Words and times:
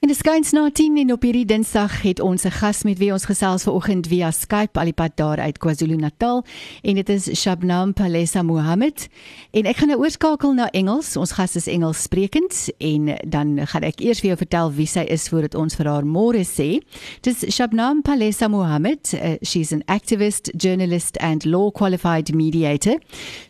En 0.00 0.08
dit 0.08 0.16
skuins 0.16 0.50
na 0.56 0.62
10 0.72 0.94
en 0.96 1.10
op 1.12 1.24
hierdie 1.26 1.44
Dinsdag 1.44 1.98
het 2.02 2.20
ons 2.24 2.44
'n 2.44 2.50
gas 2.50 2.82
met 2.82 2.98
wie 2.98 3.12
ons 3.12 3.24
gesels 3.24 3.62
vanoggend 3.62 4.06
via 4.06 4.30
Skype 4.30 4.80
alipad 4.80 5.12
daar 5.14 5.38
uit 5.38 5.58
KwaZulu-Natal 5.58 6.44
en 6.82 6.94
dit 6.94 7.08
is 7.08 7.40
Shabnam 7.40 7.92
Palesa 7.92 8.42
Mohammed. 8.42 9.08
En 9.50 9.64
ek 9.64 9.76
gaan 9.76 9.88
nou 9.88 10.00
oorskakel 10.00 10.52
na 10.52 10.70
Engels. 10.70 11.16
Ons 11.16 11.32
gas 11.32 11.56
is 11.56 11.66
Engels 11.66 12.02
sprekend 12.02 12.68
en 12.78 13.16
dan 13.28 13.66
gaan 13.66 13.82
ek 13.82 14.00
eers 14.00 14.20
vir 14.20 14.28
jou 14.28 14.36
vertel 14.36 14.72
wie 14.72 14.86
sy 14.86 15.00
is 15.00 15.28
voordat 15.28 15.54
ons 15.54 15.74
vir 15.74 15.86
haar 15.86 16.04
môre 16.04 16.44
sê. 16.44 16.80
Dis 17.20 17.44
Shabnam 17.54 18.00
Palesa 18.02 18.48
Mohammed. 18.48 19.12
Uh, 19.14 19.36
she's 19.42 19.72
an 19.72 19.82
activist, 19.86 20.50
journalist 20.56 21.16
and 21.20 21.44
law 21.44 21.70
qualified 21.70 22.34
mediator. 22.34 22.96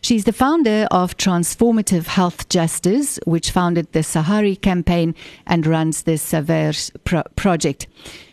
She's 0.01 0.23
the 0.23 0.33
founder 0.33 0.85
of 0.91 1.15
Transformative 1.15 2.07
Health 2.07 2.49
Justice, 2.49 3.19
which 3.25 3.51
founded 3.51 3.93
the 3.93 4.03
Sahari 4.03 4.55
campaign 4.61 5.15
and 5.45 5.65
runs 5.65 6.03
this 6.03 6.33
Verse 6.41 6.91
pro- 7.03 7.23
project. 7.35 7.87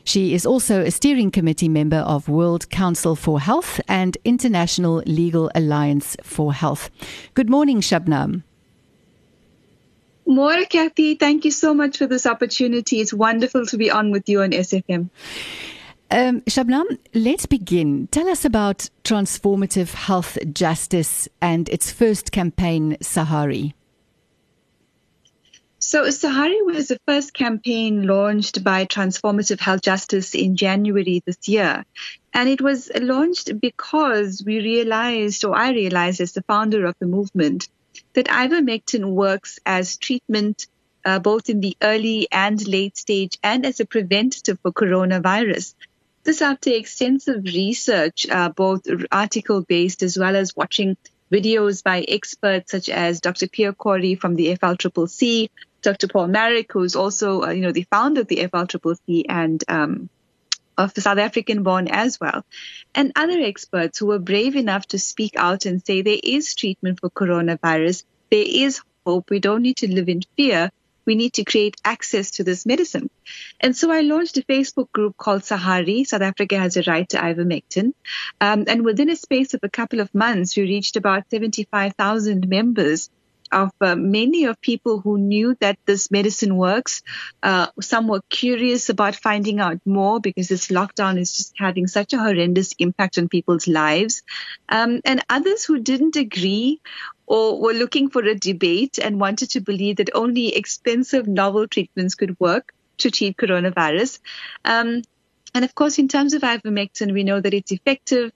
She 0.04 0.34
is 0.34 0.46
also 0.46 0.82
a 0.82 0.90
steering 0.90 1.30
committee 1.30 1.68
member 1.68 1.98
of 1.98 2.28
World 2.28 2.70
Council 2.70 3.14
for 3.14 3.40
Health 3.40 3.80
and 3.88 4.16
International 4.24 5.02
Legal 5.06 5.50
Alliance 5.54 6.16
for 6.22 6.52
Health. 6.52 6.90
Good 7.34 7.50
morning, 7.50 7.80
Shabnam. 7.80 8.42
More, 10.26 10.64
Kathy. 10.64 11.14
Thank 11.14 11.44
you 11.44 11.50
so 11.50 11.72
much 11.72 11.96
for 11.96 12.06
this 12.06 12.26
opportunity. 12.26 13.00
It's 13.00 13.14
wonderful 13.14 13.64
to 13.66 13.76
be 13.78 13.90
on 13.90 14.10
with 14.10 14.28
you 14.28 14.42
on 14.42 14.50
SFM. 14.50 15.08
Um, 16.10 16.40
Shabnam, 16.42 16.98
let's 17.14 17.46
begin. 17.46 18.08
Tell 18.10 18.28
us 18.28 18.44
about 18.44 18.88
transformative 19.04 19.92
health 19.92 20.38
justice 20.54 21.28
and 21.40 21.68
its 21.68 21.90
first 21.90 22.32
campaign, 22.32 22.96
Sahari. 23.02 23.74
So, 25.90 26.04
Sahari 26.04 26.66
was 26.66 26.88
the 26.88 26.98
first 27.08 27.32
campaign 27.32 28.06
launched 28.06 28.62
by 28.62 28.84
Transformative 28.84 29.58
Health 29.58 29.80
Justice 29.80 30.34
in 30.34 30.54
January 30.54 31.22
this 31.24 31.48
year. 31.48 31.82
And 32.34 32.46
it 32.46 32.60
was 32.60 32.90
launched 32.94 33.58
because 33.58 34.42
we 34.44 34.58
realized, 34.58 35.46
or 35.46 35.56
I 35.56 35.70
realized 35.70 36.20
as 36.20 36.32
the 36.32 36.42
founder 36.42 36.84
of 36.84 36.94
the 37.00 37.06
movement, 37.06 37.70
that 38.12 38.26
ivermectin 38.26 39.12
works 39.12 39.60
as 39.64 39.96
treatment 39.96 40.66
uh, 41.06 41.20
both 41.20 41.48
in 41.48 41.60
the 41.60 41.74
early 41.82 42.28
and 42.30 42.68
late 42.68 42.98
stage 42.98 43.38
and 43.42 43.64
as 43.64 43.80
a 43.80 43.86
preventative 43.86 44.58
for 44.60 44.72
coronavirus. 44.72 45.74
This 46.22 46.42
after 46.42 46.68
extensive 46.68 47.44
research, 47.44 48.26
uh, 48.28 48.50
both 48.50 48.82
article 49.10 49.62
based 49.62 50.02
as 50.02 50.18
well 50.18 50.36
as 50.36 50.54
watching 50.54 50.98
videos 51.32 51.82
by 51.82 52.00
experts 52.00 52.72
such 52.72 52.88
as 52.88 53.20
Dr. 53.20 53.48
Pierre 53.48 53.72
Kory 53.72 54.14
from 54.14 54.34
the 54.34 54.56
FLCCC, 54.56 55.48
Dr. 55.82 56.08
Paul 56.08 56.28
Marik, 56.28 56.72
who's 56.72 56.96
also, 56.96 57.42
uh, 57.42 57.50
you 57.50 57.62
know, 57.62 57.72
the 57.72 57.86
founder 57.90 58.22
of 58.22 58.28
the 58.28 58.48
FLCCC 58.48 59.24
and 59.28 59.62
um, 59.68 60.08
of 60.76 60.92
South 60.96 61.18
African 61.18 61.62
born 61.62 61.88
as 61.88 62.20
well, 62.20 62.44
and 62.94 63.12
other 63.16 63.40
experts 63.40 63.98
who 63.98 64.06
were 64.06 64.18
brave 64.18 64.54
enough 64.56 64.86
to 64.88 64.98
speak 64.98 65.34
out 65.36 65.66
and 65.66 65.84
say 65.84 66.02
there 66.02 66.20
is 66.22 66.54
treatment 66.54 67.00
for 67.00 67.10
coronavirus, 67.10 68.04
there 68.30 68.44
is 68.46 68.80
hope, 69.04 69.30
we 69.30 69.40
don't 69.40 69.62
need 69.62 69.78
to 69.78 69.92
live 69.92 70.08
in 70.08 70.22
fear. 70.36 70.70
We 71.06 71.14
need 71.14 71.32
to 71.34 71.44
create 71.44 71.76
access 71.86 72.32
to 72.32 72.44
this 72.44 72.66
medicine. 72.66 73.08
And 73.60 73.74
so 73.74 73.90
I 73.90 74.02
launched 74.02 74.36
a 74.36 74.42
Facebook 74.42 74.92
group 74.92 75.16
called 75.16 75.40
Sahari. 75.40 76.06
South 76.06 76.20
Africa 76.20 76.58
has 76.58 76.76
a 76.76 76.82
right 76.82 77.08
to 77.08 77.16
ivermectin. 77.16 77.94
Um, 78.42 78.64
and 78.68 78.84
within 78.84 79.08
a 79.08 79.16
space 79.16 79.54
of 79.54 79.60
a 79.62 79.70
couple 79.70 80.00
of 80.00 80.14
months, 80.14 80.54
we 80.54 80.64
reached 80.64 80.98
about 80.98 81.30
75,000 81.30 82.46
members 82.46 83.08
of 83.52 83.70
uh, 83.80 83.96
many 83.96 84.44
of 84.44 84.60
people 84.60 85.00
who 85.00 85.18
knew 85.18 85.56
that 85.60 85.78
this 85.86 86.10
medicine 86.10 86.56
works. 86.56 87.02
Uh, 87.42 87.68
some 87.80 88.08
were 88.08 88.22
curious 88.28 88.88
about 88.88 89.16
finding 89.16 89.60
out 89.60 89.78
more 89.84 90.20
because 90.20 90.48
this 90.48 90.68
lockdown 90.68 91.18
is 91.18 91.36
just 91.36 91.54
having 91.58 91.86
such 91.86 92.12
a 92.12 92.18
horrendous 92.18 92.74
impact 92.78 93.18
on 93.18 93.28
people's 93.28 93.66
lives. 93.66 94.22
Um, 94.68 95.00
and 95.04 95.24
others 95.28 95.64
who 95.64 95.78
didn't 95.78 96.16
agree 96.16 96.80
or 97.26 97.60
were 97.60 97.74
looking 97.74 98.08
for 98.08 98.22
a 98.22 98.34
debate 98.34 98.98
and 98.98 99.20
wanted 99.20 99.50
to 99.50 99.60
believe 99.60 99.96
that 99.96 100.10
only 100.14 100.54
expensive 100.54 101.26
novel 101.26 101.68
treatments 101.68 102.14
could 102.14 102.38
work 102.40 102.72
to 102.98 103.10
treat 103.10 103.36
coronavirus. 103.36 104.18
Um, 104.64 105.02
and 105.54 105.64
of 105.64 105.74
course, 105.74 105.98
in 105.98 106.08
terms 106.08 106.34
of 106.34 106.42
ivermectin, 106.42 107.12
we 107.12 107.24
know 107.24 107.40
that 107.40 107.54
it's 107.54 107.72
effective, 107.72 108.32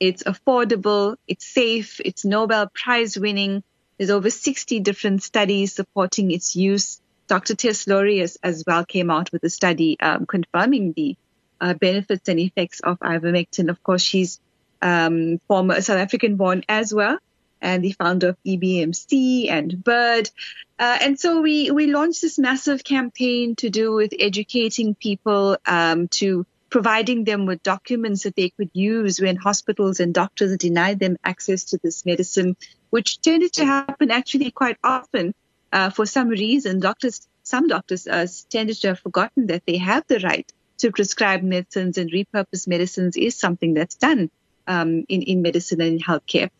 it's 0.00 0.22
affordable, 0.24 1.16
it's 1.26 1.46
safe, 1.46 2.00
it's 2.04 2.24
Nobel 2.24 2.68
Prize 2.72 3.18
winning. 3.18 3.62
There's 3.98 4.10
over 4.10 4.30
60 4.30 4.80
different 4.80 5.22
studies 5.22 5.74
supporting 5.74 6.30
its 6.30 6.54
use. 6.56 7.00
Dr. 7.28 7.54
Tess 7.54 7.88
as, 7.88 8.38
as 8.42 8.64
well 8.66 8.84
came 8.84 9.10
out 9.10 9.32
with 9.32 9.42
a 9.44 9.50
study 9.50 9.98
um, 10.00 10.26
confirming 10.26 10.92
the 10.92 11.16
uh, 11.60 11.74
benefits 11.74 12.28
and 12.28 12.38
effects 12.38 12.80
of 12.80 12.98
ivermectin. 13.00 13.68
Of 13.68 13.82
course, 13.82 14.02
she's 14.02 14.40
um, 14.82 15.40
former 15.48 15.80
South 15.80 15.98
African 15.98 16.36
born 16.36 16.62
as 16.68 16.94
well 16.94 17.18
and 17.60 17.82
the 17.82 17.92
founder 17.92 18.28
of 18.30 18.36
EBMC 18.46 19.50
and 19.50 19.82
Bird. 19.82 20.30
Uh, 20.78 20.98
and 21.00 21.18
so 21.18 21.40
we, 21.40 21.70
we 21.70 21.86
launched 21.86 22.22
this 22.22 22.38
massive 22.38 22.84
campaign 22.84 23.56
to 23.56 23.70
do 23.70 23.92
with 23.92 24.12
educating 24.18 24.94
people, 24.94 25.56
um, 25.66 26.08
to 26.08 26.46
providing 26.76 27.24
them 27.24 27.46
with 27.46 27.62
documents 27.62 28.24
that 28.24 28.36
they 28.36 28.50
could 28.50 28.68
use 28.74 29.18
when 29.18 29.34
hospitals 29.34 29.98
and 29.98 30.12
doctors 30.12 30.54
denied 30.58 30.98
them 30.98 31.16
access 31.24 31.64
to 31.64 31.78
this 31.82 32.04
medicine, 32.04 32.54
which 32.90 33.18
tended 33.22 33.50
to 33.50 33.64
happen 33.64 34.10
actually 34.10 34.50
quite 34.50 34.76
often. 34.84 35.32
Uh, 35.72 35.88
for 35.88 36.04
some 36.04 36.28
reason, 36.28 36.78
doctors, 36.78 37.26
some 37.44 37.66
doctors 37.66 38.06
uh, 38.06 38.26
tended 38.50 38.76
to 38.76 38.88
have 38.88 38.98
forgotten 38.98 39.46
that 39.46 39.62
they 39.66 39.78
have 39.78 40.04
the 40.06 40.18
right 40.18 40.52
to 40.76 40.92
prescribe 40.92 41.42
medicines 41.42 41.96
and 41.96 42.10
repurpose 42.10 42.68
medicines 42.68 43.16
is 43.16 43.34
something 43.34 43.72
that's 43.72 43.94
done 43.94 44.30
um, 44.66 45.06
in, 45.08 45.22
in 45.22 45.40
medicine 45.40 45.80
and 45.80 45.94
in 45.94 45.98
healthcare. 45.98 46.50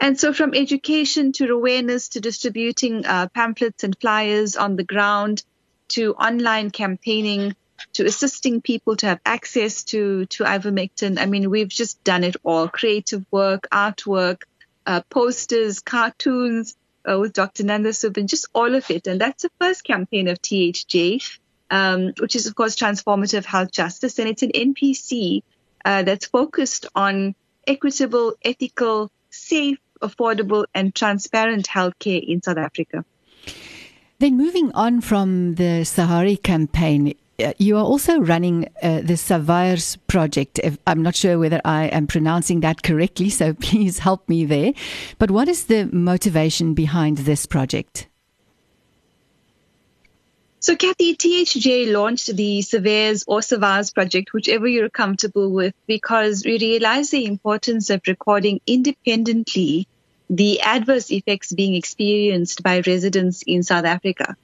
And 0.00 0.18
so 0.18 0.32
from 0.32 0.54
education 0.54 1.32
to 1.32 1.52
awareness 1.52 2.08
to 2.14 2.22
distributing 2.22 3.04
uh, 3.04 3.28
pamphlets 3.28 3.84
and 3.84 3.94
flyers 4.00 4.56
on 4.56 4.76
the 4.76 4.84
ground 4.84 5.44
to 5.88 6.14
online 6.14 6.70
campaigning 6.70 7.54
to 7.94 8.06
assisting 8.06 8.60
people 8.60 8.96
to 8.96 9.06
have 9.06 9.20
access 9.24 9.84
to, 9.84 10.26
to 10.26 10.44
ivermectin. 10.44 11.18
I 11.18 11.26
mean, 11.26 11.50
we've 11.50 11.68
just 11.68 12.02
done 12.04 12.24
it 12.24 12.36
all. 12.42 12.68
Creative 12.68 13.24
work, 13.30 13.68
artwork, 13.70 14.42
uh, 14.86 15.02
posters, 15.08 15.80
cartoons 15.80 16.76
uh, 17.08 17.18
with 17.18 17.32
Dr. 17.32 17.64
Nanda 17.64 17.90
Subin, 17.90 18.26
just 18.26 18.46
all 18.54 18.74
of 18.74 18.90
it. 18.90 19.06
And 19.06 19.20
that's 19.20 19.42
the 19.42 19.50
first 19.60 19.84
campaign 19.84 20.28
of 20.28 20.40
THJ, 20.40 21.38
um, 21.70 22.12
which 22.18 22.36
is, 22.36 22.46
of 22.46 22.54
course, 22.54 22.76
Transformative 22.76 23.44
Health 23.44 23.70
Justice. 23.70 24.18
And 24.18 24.28
it's 24.28 24.42
an 24.42 24.52
NPC 24.54 25.42
uh, 25.84 26.02
that's 26.02 26.26
focused 26.26 26.86
on 26.94 27.34
equitable, 27.66 28.34
ethical, 28.44 29.10
safe, 29.30 29.78
affordable, 30.00 30.64
and 30.74 30.94
transparent 30.94 31.66
healthcare 31.66 32.22
in 32.22 32.42
South 32.42 32.58
Africa. 32.58 33.04
Then 34.18 34.36
moving 34.36 34.70
on 34.72 35.00
from 35.00 35.56
the 35.56 35.82
Sahari 35.82 36.40
campaign, 36.40 37.14
you 37.58 37.76
are 37.76 37.84
also 37.84 38.20
running 38.20 38.68
uh, 38.82 39.00
the 39.00 39.14
Savairs 39.14 39.98
project. 40.06 40.60
If, 40.62 40.78
I'm 40.86 41.02
not 41.02 41.16
sure 41.16 41.38
whether 41.38 41.60
I 41.64 41.86
am 41.86 42.06
pronouncing 42.06 42.60
that 42.60 42.82
correctly, 42.82 43.30
so 43.30 43.54
please 43.60 43.98
help 43.98 44.28
me 44.28 44.44
there. 44.44 44.72
But 45.18 45.30
what 45.30 45.48
is 45.48 45.66
the 45.66 45.88
motivation 45.92 46.74
behind 46.74 47.18
this 47.18 47.46
project? 47.46 48.08
So, 50.60 50.76
Kathy, 50.76 51.16
THJ 51.16 51.92
launched 51.92 52.36
the 52.36 52.60
Savairs 52.60 53.24
or 53.26 53.40
Savairs 53.40 53.92
project, 53.92 54.32
whichever 54.32 54.68
you're 54.68 54.90
comfortable 54.90 55.50
with, 55.50 55.74
because 55.88 56.44
we 56.44 56.56
realize 56.58 57.10
the 57.10 57.24
importance 57.24 57.90
of 57.90 58.00
recording 58.06 58.60
independently 58.64 59.88
the 60.30 60.60
adverse 60.60 61.10
effects 61.10 61.52
being 61.52 61.74
experienced 61.74 62.62
by 62.62 62.80
residents 62.86 63.42
in 63.42 63.62
South 63.62 63.84
Africa. 63.84 64.36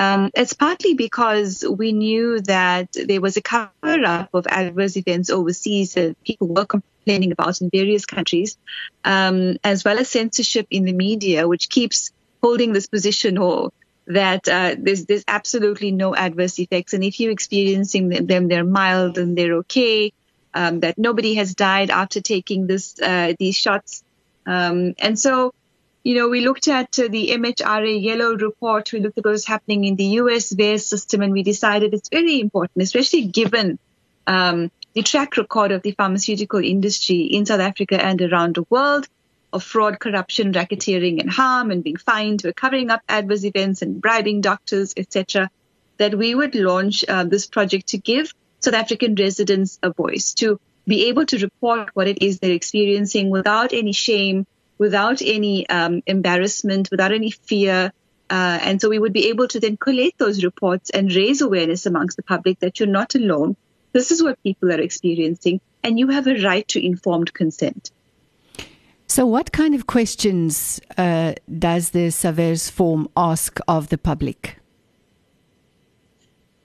Um, 0.00 0.30
it's 0.34 0.54
partly 0.54 0.94
because 0.94 1.62
we 1.80 1.92
knew 1.92 2.40
that 2.40 2.88
there 3.08 3.20
was 3.20 3.36
a 3.36 3.42
cover 3.42 4.04
up 4.06 4.30
of 4.32 4.46
adverse 4.46 4.96
events 4.96 5.28
overseas 5.28 5.92
that 5.92 6.16
people 6.24 6.48
were 6.48 6.64
complaining 6.64 7.32
about 7.32 7.60
in 7.60 7.68
various 7.68 8.06
countries, 8.06 8.56
um, 9.04 9.58
as 9.62 9.84
well 9.84 9.98
as 9.98 10.08
censorship 10.08 10.66
in 10.70 10.86
the 10.86 10.94
media, 10.94 11.46
which 11.46 11.68
keeps 11.68 12.12
holding 12.42 12.72
this 12.72 12.86
position 12.86 13.36
or 13.36 13.72
that 14.06 14.48
uh, 14.48 14.74
there's 14.78 15.04
there's 15.04 15.24
absolutely 15.28 15.90
no 15.92 16.16
adverse 16.16 16.58
effects, 16.58 16.94
and 16.94 17.04
if 17.04 17.20
you're 17.20 17.30
experiencing 17.30 18.08
them, 18.08 18.48
they're 18.48 18.64
mild 18.64 19.18
and 19.18 19.36
they're 19.36 19.56
okay. 19.56 20.12
um, 20.54 20.80
that 20.80 20.98
nobody 20.98 21.34
has 21.34 21.54
died 21.54 21.90
after 21.90 22.20
taking 22.20 22.66
this 22.66 23.00
uh, 23.00 23.34
these 23.38 23.56
shots. 23.56 24.02
Um, 24.46 24.94
and 24.98 25.18
so, 25.18 25.54
you 26.02 26.14
know, 26.14 26.28
we 26.28 26.40
looked 26.40 26.68
at 26.68 26.98
uh, 26.98 27.08
the 27.08 27.30
MHRA 27.32 28.02
yellow 28.02 28.34
report. 28.34 28.92
We 28.92 29.00
looked 29.00 29.18
at 29.18 29.24
what 29.24 29.32
was 29.32 29.46
happening 29.46 29.84
in 29.84 29.96
the 29.96 30.04
US 30.20 30.52
VAERS 30.52 30.82
system, 30.82 31.20
and 31.22 31.32
we 31.32 31.42
decided 31.42 31.92
it's 31.92 32.08
very 32.08 32.40
important, 32.40 32.82
especially 32.82 33.26
given 33.26 33.78
um, 34.26 34.70
the 34.94 35.02
track 35.02 35.36
record 35.36 35.72
of 35.72 35.82
the 35.82 35.92
pharmaceutical 35.92 36.60
industry 36.60 37.20
in 37.20 37.44
South 37.46 37.60
Africa 37.60 38.02
and 38.02 38.20
around 38.22 38.54
the 38.54 38.64
world 38.70 39.08
of 39.52 39.62
fraud, 39.62 39.98
corruption, 39.98 40.52
racketeering, 40.52 41.20
and 41.20 41.30
harm, 41.30 41.70
and 41.70 41.84
being 41.84 41.96
fined 41.96 42.42
for 42.42 42.52
covering 42.52 42.90
up 42.90 43.02
adverse 43.08 43.44
events 43.44 43.82
and 43.82 44.00
bribing 44.00 44.40
doctors, 44.40 44.94
etc. 44.96 45.50
That 45.98 46.16
we 46.16 46.34
would 46.34 46.54
launch 46.54 47.04
uh, 47.08 47.24
this 47.24 47.46
project 47.46 47.88
to 47.88 47.98
give 47.98 48.32
South 48.60 48.74
African 48.74 49.14
residents 49.16 49.78
a 49.82 49.92
voice, 49.92 50.34
to 50.34 50.58
be 50.86 51.08
able 51.08 51.26
to 51.26 51.38
report 51.38 51.90
what 51.94 52.08
it 52.08 52.22
is 52.22 52.38
they're 52.38 52.52
experiencing 52.52 53.28
without 53.28 53.72
any 53.72 53.92
shame, 53.92 54.46
without 54.80 55.20
any 55.20 55.68
um, 55.68 56.02
embarrassment, 56.06 56.90
without 56.90 57.12
any 57.12 57.30
fear. 57.30 57.92
Uh, 58.30 58.58
and 58.62 58.80
so 58.80 58.88
we 58.88 58.98
would 58.98 59.12
be 59.12 59.28
able 59.28 59.46
to 59.46 59.60
then 59.60 59.76
collate 59.76 60.16
those 60.16 60.42
reports 60.42 60.88
and 60.88 61.14
raise 61.14 61.42
awareness 61.42 61.84
amongst 61.84 62.16
the 62.16 62.22
public 62.22 62.58
that 62.60 62.80
you're 62.80 62.88
not 62.88 63.14
alone. 63.14 63.56
This 63.92 64.10
is 64.10 64.22
what 64.22 64.42
people 64.42 64.72
are 64.72 64.80
experiencing, 64.80 65.60
and 65.82 65.98
you 65.98 66.08
have 66.08 66.26
a 66.26 66.42
right 66.42 66.66
to 66.68 66.84
informed 66.84 67.34
consent. 67.34 67.90
So, 69.06 69.26
what 69.26 69.52
kind 69.52 69.74
of 69.74 69.88
questions 69.88 70.80
uh, 70.96 71.34
does 71.58 71.90
the 71.90 72.10
SAVAERS 72.10 72.70
form 72.70 73.08
ask 73.16 73.58
of 73.66 73.88
the 73.88 73.98
public? 73.98 74.59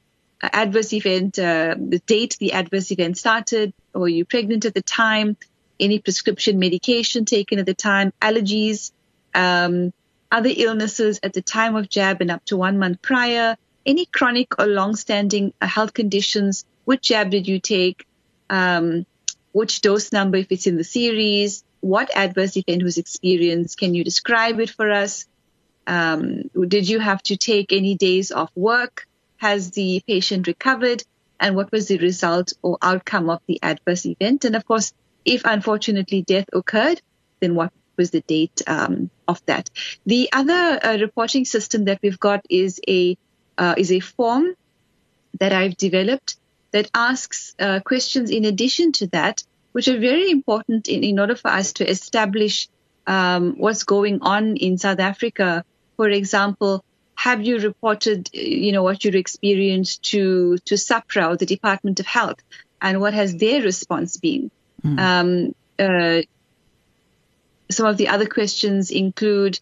adverse 0.53 0.93
event, 0.93 1.39
uh, 1.39 1.75
the 1.79 2.01
date 2.07 2.37
the 2.39 2.53
adverse 2.53 2.91
event 2.91 3.19
started, 3.19 3.73
or 3.95 4.09
you 4.09 4.25
pregnant 4.25 4.65
at 4.65 4.75
the 4.75 4.83
time, 4.83 5.37
any 5.79 5.99
prescription 5.99 6.59
medication 6.59 7.25
taken 7.25 7.59
at 7.59 7.67
the 7.67 7.75
time, 7.75 8.13
allergies, 8.21 8.93
um, 9.35 9.93
other 10.31 10.51
illnesses 10.55 11.21
at 11.23 11.33
the 11.33 11.43
time 11.43 11.77
of 11.77 11.89
jab 11.89 12.21
and 12.21 12.31
up 12.31 12.45
to 12.47 12.57
one 12.57 12.79
month 12.79 13.01
prior, 13.03 13.57
any 13.87 14.07
chronic 14.07 14.59
or 14.59 14.67
long-standing 14.67 15.53
uh, 15.61 15.67
health 15.67 15.95
conditions, 15.95 16.65
which 16.85 17.03
jab 17.03 17.31
did 17.31 17.47
you 17.47 17.61
take, 17.61 18.07
um, 18.51 19.07
which 19.53 19.81
dose 19.81 20.13
number 20.13 20.39
if 20.39 20.51
it's 20.51 20.67
in 20.67 20.77
the 20.77 20.85
series, 20.85 21.65
what 21.81 22.11
adverse 22.17 22.57
event 22.57 22.83
was 22.83 22.99
experienced, 22.99 23.79
can 23.79 23.95
you 23.95 24.03
describe 24.05 24.59
it 24.59 24.71
for 24.71 24.91
us? 24.91 25.27
Um, 25.87 26.51
did 26.67 26.89
you 26.89 26.99
have 26.99 27.23
to 27.25 27.37
take 27.37 27.73
any 27.73 27.95
days 27.95 28.33
off 28.33 28.51
work? 28.55 29.07
Has 29.45 29.73
the 29.73 30.03
patient 30.07 30.47
recovered? 30.47 31.03
And 31.39 31.55
what 31.55 31.71
was 31.71 31.89
the 31.89 31.99
result 31.99 32.55
or 32.63 32.79
outcome 32.81 33.29
of 33.29 33.43
the 33.47 33.59
adverse 33.63 34.07
event? 34.07 34.47
And 34.47 34.57
of 34.57 34.65
course, 34.65 34.95
if 35.27 35.43
unfortunately 35.45 36.23
death 36.23 36.47
occurred, 36.55 37.03
then 37.41 37.55
what 37.55 37.71
was 37.99 38.11
the 38.11 38.23
date 38.23 38.63
um, 38.67 39.11
of 39.29 39.45
that? 39.45 39.69
The 40.07 40.31
other 40.33 40.81
uh, 40.83 40.97
reporting 40.99 41.45
system 41.45 41.85
that 41.85 41.99
we've 42.03 42.19
got 42.19 42.47
is 42.49 42.81
a 42.89 43.19
uh, 43.59 43.75
is 43.77 43.93
a 43.93 44.01
form 44.01 44.55
that 45.41 45.53
I've 45.53 45.77
developed 45.77 46.37
that 46.71 46.91
asks 46.95 47.55
uh, 47.59 47.81
questions 47.81 48.31
in 48.31 48.47
addition 48.47 48.93
to 48.93 49.09
that, 49.09 49.43
which 49.73 49.89
are 49.89 49.99
very 49.99 50.31
important 50.31 50.89
in, 50.89 51.05
in 51.05 51.19
order 51.19 51.37
for 51.37 51.49
us 51.49 51.75
to 51.75 51.91
establish 51.91 52.69
um, 53.07 53.57
what's 53.59 53.85
going 53.85 54.23
on 54.23 54.57
in 54.57 54.79
South 54.79 55.01
Africa. 55.01 55.67
For 55.99 56.09
example, 56.09 56.83
have 57.15 57.43
you 57.43 57.59
reported, 57.59 58.31
you 58.33 58.73
know, 58.73 58.83
what 58.83 59.05
you 59.05 59.11
experienced 59.13 60.03
to 60.11 60.59
to 60.59 60.75
SAHPRA 60.75 61.31
or 61.31 61.37
the 61.37 61.47
Department 61.47 62.01
of 62.01 62.07
Health, 62.07 62.41
and 62.81 63.01
what 63.01 63.15
has 63.15 63.37
their 63.37 63.63
response 63.63 64.17
been? 64.17 64.51
Mm. 64.85 64.99
Um, 65.01 65.55
uh, 65.79 66.23
some 67.71 67.87
of 67.87 67.97
the 67.97 68.09
other 68.09 68.27
questions 68.27 68.91
include 68.91 69.59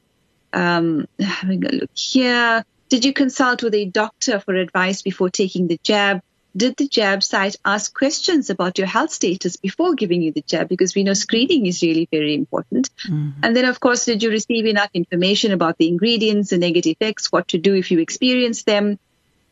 um, 0.53 1.07
having 1.21 1.65
a 1.65 1.71
look 1.71 1.91
here. 1.95 2.65
Did 2.89 3.05
you 3.05 3.13
consult 3.13 3.63
with 3.63 3.75
a 3.75 3.87
doctor 3.87 4.39
for 4.41 4.55
advice 4.55 5.03
before 5.03 5.31
taking 5.31 5.67
the 5.67 5.81
jab? 5.83 6.21
Did 6.57 6.77
the 6.77 6.87
jab 6.87 7.23
site 7.23 7.57
ask 7.65 7.95
questions 7.95 8.51
about 8.51 8.79
your 8.79 8.87
health 8.87 9.11
status 9.11 9.57
before 9.57 9.95
giving 9.95 10.21
you 10.23 10.33
the 10.33 10.43
jab? 10.43 10.69
Because 10.69 10.95
we 10.95 11.03
know 11.03 11.15
screening 11.15 11.67
is 11.67 11.83
really 11.83 12.09
very 12.11 12.35
important. 12.35 12.91
Mm-hmm. 13.07 13.41
And 13.43 13.57
then, 13.57 13.65
of 13.65 13.81
course, 13.81 14.05
did 14.05 14.23
you 14.23 14.31
receive 14.31 14.67
enough 14.67 14.91
information 14.93 15.53
about 15.53 15.79
the 15.79 15.89
ingredients, 15.89 16.51
the 16.51 16.59
negative 16.59 16.97
effects, 17.01 17.33
what 17.33 17.49
to 17.49 17.59
do 17.59 17.75
if 17.75 17.91
you 17.91 18.01
experience 18.01 18.65
them? 18.65 18.99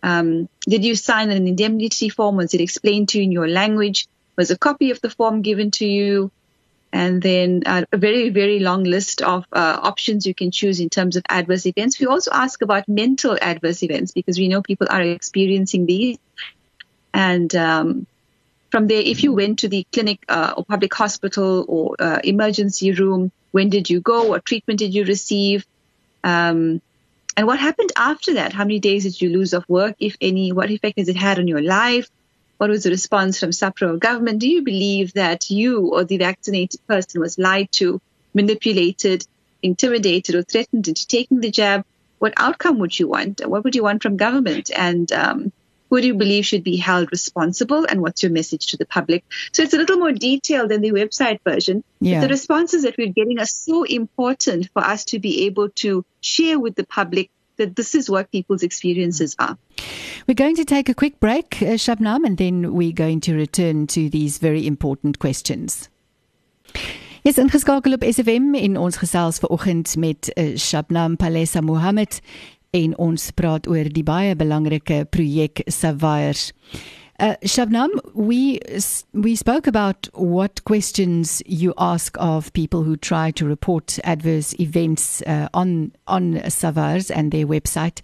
Um, 0.03 0.49
did 0.63 0.85
you 0.85 0.95
sign 0.95 1.31
an 1.31 1.47
indemnity 1.47 2.09
form? 2.09 2.37
Was 2.37 2.55
it 2.55 2.61
explained 2.61 3.11
to 3.11 3.19
you 3.19 3.25
in 3.25 3.33
your 3.33 3.49
language? 3.49 4.07
Was 4.37 4.51
a 4.51 4.59
copy 4.59 4.91
of 4.91 5.01
the 5.01 5.11
form 5.11 5.43
given 5.43 5.71
to 5.73 5.87
you? 5.87 6.31
And 6.93 7.23
then 7.23 7.63
uh, 7.67 7.85
a 7.93 7.97
very, 7.97 8.31
very 8.31 8.59
long 8.59 8.83
list 8.83 9.23
of 9.23 9.47
uh, 9.53 9.79
options 9.81 10.27
you 10.27 10.35
can 10.35 10.51
choose 10.51 10.81
in 10.81 10.91
terms 10.91 11.17
of 11.17 11.23
adverse 11.29 11.65
events. 11.65 12.01
We 12.01 12.07
also 12.07 12.33
ask 12.33 12.63
about 12.63 12.89
mental 12.89 13.39
adverse 13.41 13.83
events 13.85 14.11
because 14.13 14.39
we 14.39 14.49
know 14.49 14.61
people 14.61 14.89
are 14.91 15.01
experiencing 15.01 15.87
these. 15.87 16.19
And 17.13 17.55
um, 17.55 18.07
from 18.71 18.87
there, 18.87 19.01
if 19.01 19.23
you 19.23 19.33
went 19.33 19.61
to 19.61 19.69
the 19.69 19.87
clinic 19.93 20.25
uh, 20.29 20.55
or 20.57 20.65
public 20.65 20.95
hospital 20.95 21.65
or 21.69 21.97
uh, 21.99 22.21
emergency 22.23 22.93
room, 22.93 23.33
when 23.51 23.69
did 23.69 23.91
you 23.91 24.01
go? 24.01 24.25
What 24.25 24.45
treatment 24.45 24.79
did 24.79 24.95
you 24.95 25.05
receive? 25.05 25.67
Um, 26.23 26.81
and 27.37 27.47
what 27.47 27.59
happened 27.59 27.93
after 27.97 28.35
that? 28.35 28.53
How 28.53 28.65
many 28.65 28.81
days 28.81 29.05
did 29.05 29.21
you 29.21 29.31
lose 29.31 29.55
of 29.55 29.65
work, 29.69 29.97
if 29.99 30.17
any? 30.21 30.53
What 30.53 30.71
effect 30.71 30.99
has 30.99 31.09
it 31.09 31.17
had 31.17 31.39
on 31.39 31.49
your 31.49 31.63
life? 31.63 32.09
What 32.59 32.71
was 32.71 32.83
the 32.83 32.91
response 32.91 33.41
from 33.41 33.51
SAHPRA 33.51 33.95
or 33.95 33.97
government? 33.97 34.41
Do 34.41 34.49
you 34.49 34.63
believe 34.63 35.15
that 35.15 35.51
you 35.51 35.89
or 35.89 36.05
the 36.05 36.19
vaccinated 36.19 36.87
person 36.87 37.21
was 37.21 37.39
lied 37.39 37.73
to, 37.73 38.01
manipulated, 38.35 39.27
intimidated, 39.63 40.35
or 40.35 40.43
threatened 40.43 40.87
into 40.87 41.07
taking 41.07 41.41
the 41.41 41.51
jab? 41.51 41.85
What 42.19 42.35
outcome 42.37 42.79
would 42.81 42.99
you 42.99 43.09
want? 43.09 43.41
What 43.47 43.65
would 43.65 43.75
you 43.75 43.83
want 43.83 44.03
from 44.03 44.19
government? 44.19 44.71
And 44.77 45.11
um, 45.11 45.53
who 45.91 46.01
do 46.01 46.07
you 46.07 46.15
believe 46.15 46.47
should 46.47 46.65
be 46.65 46.77
held 46.77 47.11
responsible 47.11 47.85
and 47.85 48.01
what's 48.01 48.23
your 48.23 48.33
message 48.33 48.69
to 48.69 48.77
the 48.77 48.87
public? 48.87 49.25
So 49.53 49.63
it's 49.63 49.75
a 49.75 49.77
little 49.77 49.99
more 49.99 50.13
detailed 50.13 50.71
than 50.71 50.81
the 50.81 50.93
website 50.93 51.41
version. 51.45 51.83
Yeah. 52.01 52.21
The 52.21 52.29
responses 52.29 52.85
that 52.85 52.97
we're 52.97 53.13
getting 53.13 53.41
are 53.41 53.47
so 53.47 53.83
important 53.83 54.71
for 54.73 54.83
us 54.83 55.05
to 55.07 55.19
be 55.19 55.47
able 55.47 55.69
to 55.83 56.05
share 56.21 56.59
with 56.59 56.77
the 56.77 56.85
public 56.85 57.31
that 57.57 57.77
this 57.77 57.95
is 57.95 58.09
what 58.09 58.31
people's 58.31 58.63
experiences 58.63 59.37
are. 59.39 59.59
We're 60.27 60.35
going 60.35 60.57
to 60.57 60.65
take 60.65 60.89
a 60.89 60.95
quick 60.95 61.21
break, 61.21 61.61
uh, 61.61 61.77
Shabnam, 61.77 62.25
and 62.25 62.39
then 62.39 62.73
we're 62.73 62.93
going 62.93 63.21
to 63.23 63.35
return 63.35 63.87
to 63.89 64.09
these 64.09 64.39
very 64.39 64.67
important 64.67 65.19
questions. 65.19 65.91
Yes, 67.23 67.37
ingeskakel 67.37 67.93
op 67.93 68.05
SFM 68.05 68.55
in 68.55 68.79
ons 68.81 68.97
gesels 68.97 69.39
vanoggend 69.39 69.97
met 69.99 70.31
uh, 70.33 70.57
Shabnam 70.57 71.17
Palesa 71.17 71.61
Mohamed 71.61 72.21
en 72.73 72.95
ons 73.03 73.31
praat 73.35 73.67
oor 73.67 73.91
die 73.91 74.07
baie 74.07 74.35
belangrike 74.39 75.05
projek 75.11 75.63
Savaers. 75.71 76.51
Uh, 77.21 77.35
Shabnam, 77.45 77.91
we 78.15 78.61
we 79.13 79.37
spoke 79.37 79.67
about 79.67 80.09
what 80.15 80.65
questions 80.65 81.43
you 81.45 81.75
ask 81.77 82.17
of 82.19 82.53
people 82.55 82.83
who 82.83 82.97
try 82.97 83.31
to 83.33 83.45
report 83.47 83.99
adverse 84.05 84.55
events 84.59 85.23
uh, 85.27 85.49
on 85.53 85.93
on 86.07 86.41
Savaers 86.49 87.11
and 87.11 87.31
their 87.33 87.47
website. 87.47 88.01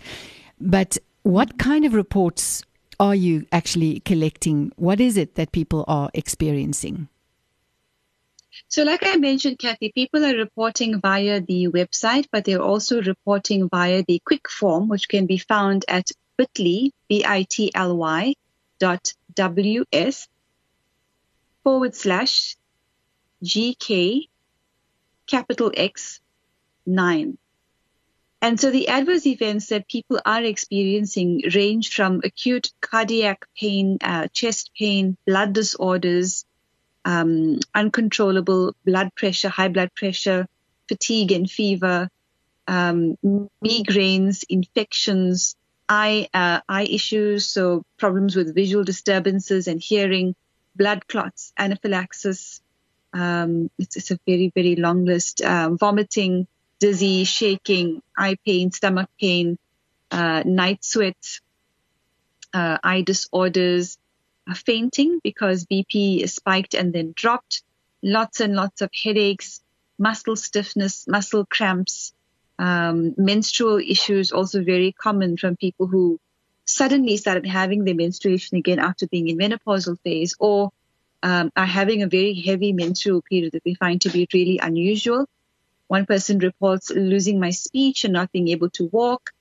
But 0.60 0.98
what 1.22 1.58
kind 1.58 1.86
of 1.86 1.94
reports 1.94 2.62
are 3.00 3.14
you 3.14 3.46
actually 3.52 4.00
collecting? 4.00 4.72
What 4.76 5.00
is 5.00 5.16
it 5.16 5.36
that 5.36 5.52
people 5.52 5.84
are 5.88 6.10
experiencing? 6.12 7.08
So, 8.68 8.82
like 8.84 9.04
I 9.04 9.16
mentioned, 9.16 9.58
Kathy, 9.58 9.92
people 9.92 10.24
are 10.24 10.36
reporting 10.36 11.00
via 11.00 11.40
the 11.40 11.68
website, 11.68 12.26
but 12.32 12.44
they're 12.44 12.62
also 12.62 13.02
reporting 13.02 13.68
via 13.68 14.02
the 14.06 14.20
quick 14.24 14.48
form, 14.48 14.88
which 14.88 15.08
can 15.08 15.26
be 15.26 15.38
found 15.38 15.84
at 15.88 16.10
bit.ly, 16.36 16.90
B-I-T-L-Y 17.08 18.34
dot 18.78 19.12
W-S 19.34 20.28
forward 21.62 21.94
slash 21.94 22.56
GK 23.44 24.28
capital 25.26 25.72
X 25.74 26.20
nine. 26.86 27.36
And 28.40 28.60
so 28.60 28.70
the 28.70 28.88
adverse 28.88 29.26
events 29.26 29.66
that 29.68 29.88
people 29.88 30.20
are 30.24 30.42
experiencing 30.42 31.42
range 31.54 31.92
from 31.92 32.20
acute 32.22 32.72
cardiac 32.80 33.46
pain, 33.58 33.98
uh, 34.00 34.28
chest 34.28 34.70
pain, 34.78 35.16
blood 35.26 35.52
disorders, 35.52 36.45
um, 37.06 37.60
uncontrollable 37.74 38.74
blood 38.84 39.14
pressure, 39.14 39.48
high 39.48 39.68
blood 39.68 39.94
pressure, 39.94 40.46
fatigue 40.88 41.32
and 41.32 41.48
fever, 41.48 42.10
um, 42.66 43.16
migraines, 43.64 44.44
infections, 44.48 45.56
eye 45.88 46.28
uh, 46.34 46.60
eye 46.68 46.88
issues, 46.90 47.46
so 47.46 47.84
problems 47.96 48.34
with 48.34 48.54
visual 48.54 48.82
disturbances 48.84 49.68
and 49.68 49.80
hearing, 49.80 50.34
blood 50.74 51.06
clots, 51.06 51.52
anaphylaxis. 51.56 52.60
Um, 53.12 53.70
it's, 53.78 53.96
it's, 53.96 54.10
a 54.10 54.18
very 54.26 54.50
very 54.54 54.74
long 54.74 55.04
list. 55.04 55.40
Um, 55.42 55.78
vomiting, 55.78 56.48
dizzy, 56.80 57.22
shaking, 57.22 58.02
eye 58.18 58.36
pain, 58.44 58.72
stomach 58.72 59.08
pain, 59.20 59.58
uh, 60.10 60.42
night 60.44 60.84
sweats, 60.84 61.40
uh, 62.52 62.78
eye 62.82 63.02
disorders, 63.02 63.96
uh, 63.96 64.05
fainting 64.54 65.20
because 65.22 65.66
BP 65.66 66.28
spiked 66.28 66.74
and 66.74 66.92
then 66.92 67.12
dropped, 67.16 67.62
lots 68.02 68.40
and 68.40 68.54
lots 68.54 68.80
of 68.82 68.90
headaches, 68.94 69.60
muscle 69.98 70.36
stiffness, 70.36 71.06
muscle 71.08 71.44
cramps, 71.44 72.12
um, 72.58 73.14
menstrual 73.16 73.78
issues 73.78 74.32
also 74.32 74.62
very 74.62 74.92
common 74.92 75.36
from 75.36 75.56
people 75.56 75.86
who 75.86 76.18
suddenly 76.64 77.16
started 77.16 77.46
having 77.46 77.84
their 77.84 77.94
menstruation 77.94 78.56
again 78.56 78.78
after 78.78 79.06
being 79.06 79.28
in 79.28 79.38
menopausal 79.38 79.98
phase 80.00 80.34
or 80.38 80.70
um, 81.22 81.50
are 81.56 81.66
having 81.66 82.02
a 82.02 82.08
very 82.08 82.34
heavy 82.34 82.72
menstrual 82.72 83.22
period 83.22 83.52
that 83.52 83.64
we 83.64 83.74
find 83.74 84.00
to 84.00 84.10
be 84.10 84.28
really 84.32 84.58
unusual. 84.62 85.26
One 85.88 86.06
person 86.06 86.38
reports 86.38 86.90
losing 86.90 87.38
my 87.38 87.50
speech 87.50 88.04
and 88.04 88.12
not 88.12 88.32
being 88.32 88.48
able 88.48 88.70
to 88.70 88.86
walk, 88.86 89.32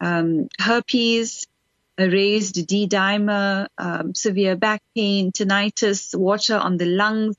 um, 0.00 0.48
herpes, 0.58 1.46
a 1.98 2.08
raised 2.08 2.66
D 2.66 2.88
dimer, 2.88 3.66
um, 3.78 4.14
severe 4.14 4.56
back 4.56 4.82
pain, 4.94 5.32
tinnitus, 5.32 6.14
water 6.14 6.56
on 6.56 6.76
the 6.76 6.86
lungs, 6.86 7.36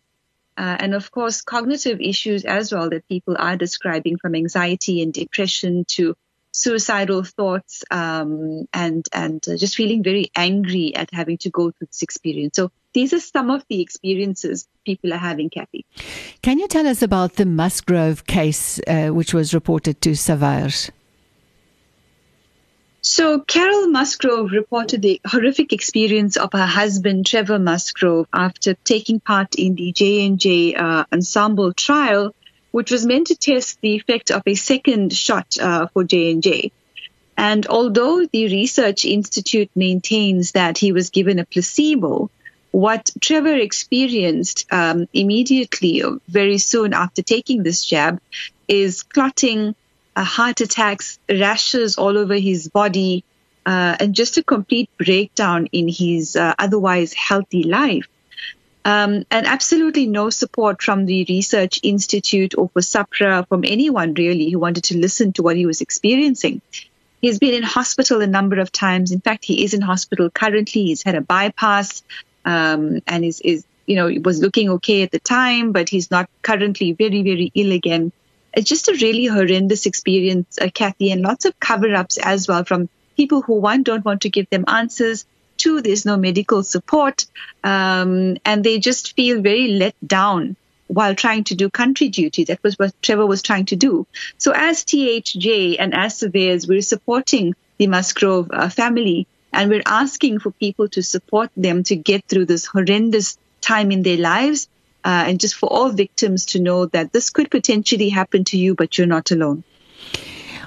uh, 0.58 0.78
and 0.80 0.94
of 0.94 1.12
course, 1.12 1.42
cognitive 1.42 2.00
issues 2.00 2.46
as 2.46 2.72
well 2.72 2.90
that 2.90 3.08
people 3.08 3.36
are 3.38 3.58
describing 3.58 4.18
from 4.18 4.36
anxiety 4.36 5.02
and 5.02 5.14
depression 5.14 5.86
to 5.86 6.16
suicidal 6.52 7.24
thoughts 7.24 7.84
um, 7.90 8.68
and 8.72 9.08
and 9.12 9.44
uh, 9.48 9.58
just 9.58 9.76
feeling 9.76 10.04
very 10.04 10.30
angry 10.36 10.96
at 10.96 11.10
having 11.12 11.38
to 11.40 11.50
go 11.50 11.72
through 11.72 11.88
this 11.88 12.04
experience. 12.04 12.56
So 12.56 12.72
these 12.94 13.14
are 13.14 13.20
some 13.20 13.50
of 13.50 13.66
the 13.68 13.82
experiences 13.82 14.68
people 14.86 15.12
are 15.14 15.18
having, 15.18 15.50
Kathy. 15.50 15.86
Can 16.44 16.60
you 16.60 16.68
tell 16.68 16.86
us 16.86 17.02
about 17.02 17.34
the 17.34 17.46
Musgrove 17.46 18.28
case, 18.28 18.80
uh, 18.86 19.08
which 19.08 19.34
was 19.34 19.56
reported 19.56 20.00
to 20.02 20.12
SAVAERS? 20.12 20.92
So 23.06 23.42
Carol 23.42 23.88
Musgrove 23.88 24.52
reported 24.52 25.02
the 25.02 25.20
horrific 25.28 25.74
experience 25.74 26.38
of 26.38 26.54
her 26.54 26.66
husband 26.66 27.26
Trevor 27.26 27.60
Musgrove 27.60 28.28
after 28.34 28.76
taking 28.76 29.20
part 29.20 29.56
in 29.56 29.76
the 29.76 29.92
J&J 29.92 30.76
uh, 30.76 31.04
ensemble 31.12 31.74
trial, 31.74 32.34
which 32.72 32.92
was 32.92 33.06
meant 33.06 33.28
to 33.28 33.36
test 33.36 33.82
the 33.82 33.96
effect 33.96 34.32
of 34.32 34.42
a 34.46 34.56
second 34.56 35.12
shot 35.12 35.58
uh, 35.60 35.88
for 35.88 36.06
J&J. 36.06 36.72
And 37.36 37.68
although 37.68 38.26
the 38.26 38.46
research 38.46 39.04
institute 39.04 39.70
maintains 39.76 40.54
that 40.54 40.78
he 40.78 40.94
was 40.94 41.10
given 41.10 41.40
a 41.40 41.46
placebo, 41.46 42.30
what 42.72 43.12
Trevor 43.20 43.58
experienced 43.58 44.66
um, 44.72 45.10
immediately, 45.12 46.02
very 46.30 46.58
soon 46.58 46.94
after 46.94 47.22
taking 47.22 47.64
this 47.64 47.84
jab, 47.84 48.22
is 48.70 49.04
clotting, 49.04 49.76
uh, 50.16 50.24
heart 50.24 50.62
attacks, 50.62 51.20
rashes 51.30 51.98
all 51.98 52.18
over 52.18 52.36
his 52.36 52.70
body, 52.70 53.24
uh, 53.66 53.96
and 54.00 54.14
just 54.14 54.38
a 54.38 54.44
complete 54.44 54.90
breakdown 54.98 55.68
in 55.72 55.88
his 55.88 56.36
uh, 56.36 56.54
otherwise 56.60 57.14
healthy 57.14 57.64
life. 57.64 58.08
Um, 58.86 59.24
and 59.32 59.48
absolutely 59.48 60.08
no 60.08 60.30
support 60.30 60.82
from 60.82 61.06
the 61.06 61.26
Research 61.30 61.80
Institute 61.84 62.54
or 62.58 62.68
for 62.70 62.82
SAHPRA 62.82 63.48
from 63.48 63.64
anyone 63.66 64.14
really 64.14 64.50
who 64.50 64.60
wanted 64.60 64.84
to 64.86 64.98
listen 64.98 65.32
to 65.34 65.44
what 65.44 65.56
he 65.56 65.66
was 65.66 65.80
experiencing. 65.80 66.62
He's 67.22 67.40
been 67.40 67.54
in 67.54 67.64
hospital 67.64 68.20
a 68.20 68.28
number 68.28 68.60
of 68.60 68.74
times. 68.74 69.14
In 69.14 69.22
fact, 69.22 69.46
he 69.46 69.64
is 69.64 69.74
in 69.74 69.80
hospital 69.80 70.30
currently. 70.30 70.88
He's 70.88 71.04
had 71.04 71.16
a 71.16 71.22
bypass 71.22 72.04
um, 72.44 73.02
and 73.08 73.24
is, 73.24 73.40
is, 73.40 73.66
you 73.86 73.96
know, 73.96 74.12
was 74.22 74.42
looking 74.42 74.70
okay 74.72 75.04
at 75.04 75.12
the 75.12 75.20
time, 75.20 75.72
but 75.72 75.88
he's 75.88 76.12
not 76.12 76.30
currently 76.42 76.92
very, 76.92 77.24
very 77.24 77.54
ill 77.56 77.72
again 77.72 78.12
it's 78.54 78.70
just 78.70 78.88
a 78.88 78.94
really 78.94 79.26
horrendous 79.26 79.86
experience, 79.86 80.58
uh, 80.60 80.70
Kathy, 80.74 81.12
and 81.12 81.22
lots 81.22 81.46
of 81.46 81.60
cover 81.60 81.94
ups 81.96 82.18
as 82.18 82.48
well 82.48 82.64
from 82.64 82.90
people 83.18 83.42
who, 83.42 83.54
one, 83.56 83.84
don't 83.84 84.06
want 84.06 84.22
to 84.22 84.30
give 84.30 84.50
them 84.50 84.66
answers. 84.68 85.26
Two, 85.58 85.82
there's 85.82 86.06
no 86.06 86.18
medical 86.18 86.64
support. 86.64 87.26
Um, 87.64 88.38
and 88.46 88.64
they 88.64 88.80
just 88.80 89.16
feel 89.16 89.42
very 89.42 89.70
let 89.70 89.96
down 90.06 90.56
while 90.88 91.16
trying 91.16 91.44
to 91.46 91.56
do 91.56 91.70
country 91.70 92.10
duty. 92.10 92.44
That 92.46 92.62
was 92.64 92.78
what 92.78 92.94
Trevor 93.02 93.26
was 93.26 93.42
trying 93.42 93.66
to 93.66 93.76
do. 93.76 94.06
So 94.38 94.52
as 94.56 94.84
THJ 94.84 95.78
and 95.80 95.94
as 95.94 96.20
SAVAERS, 96.20 96.68
we're 96.68 96.82
supporting 96.82 97.56
the 97.78 97.88
Musgrove 97.88 98.50
uh, 98.52 98.70
family 98.70 99.28
and 99.52 99.70
we're 99.70 99.84
asking 99.86 100.40
for 100.40 100.52
people 100.52 100.88
to 100.90 101.02
support 101.02 101.50
them 101.56 101.84
to 101.84 101.96
get 101.96 102.26
through 102.26 102.46
this 102.46 102.66
horrendous 102.66 103.38
time 103.62 103.92
in 103.92 104.04
their 104.04 104.18
lives 104.18 104.68
uh, 105.04 105.26
and 105.28 105.40
just 105.40 105.56
for 105.56 105.68
all 105.68 105.90
victims 105.90 106.46
to 106.48 106.60
know 106.60 106.86
that 106.88 107.14
this 107.14 107.30
could 107.30 107.52
potentially 107.52 108.10
happen 108.10 108.44
to 108.46 108.58
you, 108.58 108.76
but 108.76 108.98
you're 108.98 109.08
not 109.08 109.32
alone. 109.32 109.64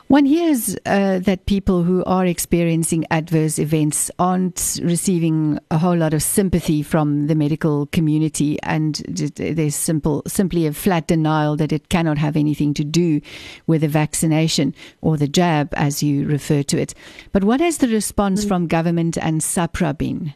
One 0.09 0.25
hears 0.25 0.77
uh, 0.87 1.19
that 1.19 1.47
people 1.47 1.83
who 1.83 2.05
are 2.05 2.25
experiencing 2.25 3.07
adverse 3.11 3.59
events 3.59 4.09
aren't 4.21 4.79
receiving 4.81 5.59
a 5.69 5.79
whole 5.79 5.97
lot 5.97 6.15
of 6.15 6.23
sympathy 6.23 6.85
from 6.85 7.27
the 7.27 7.35
medical 7.35 7.87
community, 7.87 8.57
and 8.63 8.95
there's 9.09 9.75
simple, 9.75 10.23
simply 10.29 10.65
a 10.69 10.73
flat 10.73 11.09
denial 11.09 11.57
that 11.57 11.73
it 11.73 11.89
cannot 11.89 12.19
have 12.19 12.37
anything 12.37 12.73
to 12.75 12.85
do 12.85 13.21
with 13.67 13.81
the 13.81 13.89
vaccination 13.89 14.77
or 15.01 15.17
the 15.17 15.27
jab, 15.27 15.71
as 15.73 16.05
you 16.05 16.25
refer 16.25 16.63
to 16.63 16.81
it. 16.81 16.95
But 17.33 17.43
what 17.43 17.61
has 17.61 17.79
the 17.79 17.89
response 17.89 18.45
mm. 18.45 18.49
from 18.49 18.69
government 18.69 19.19
and 19.19 19.41
SAHPRA 19.41 19.99
been? 19.99 20.35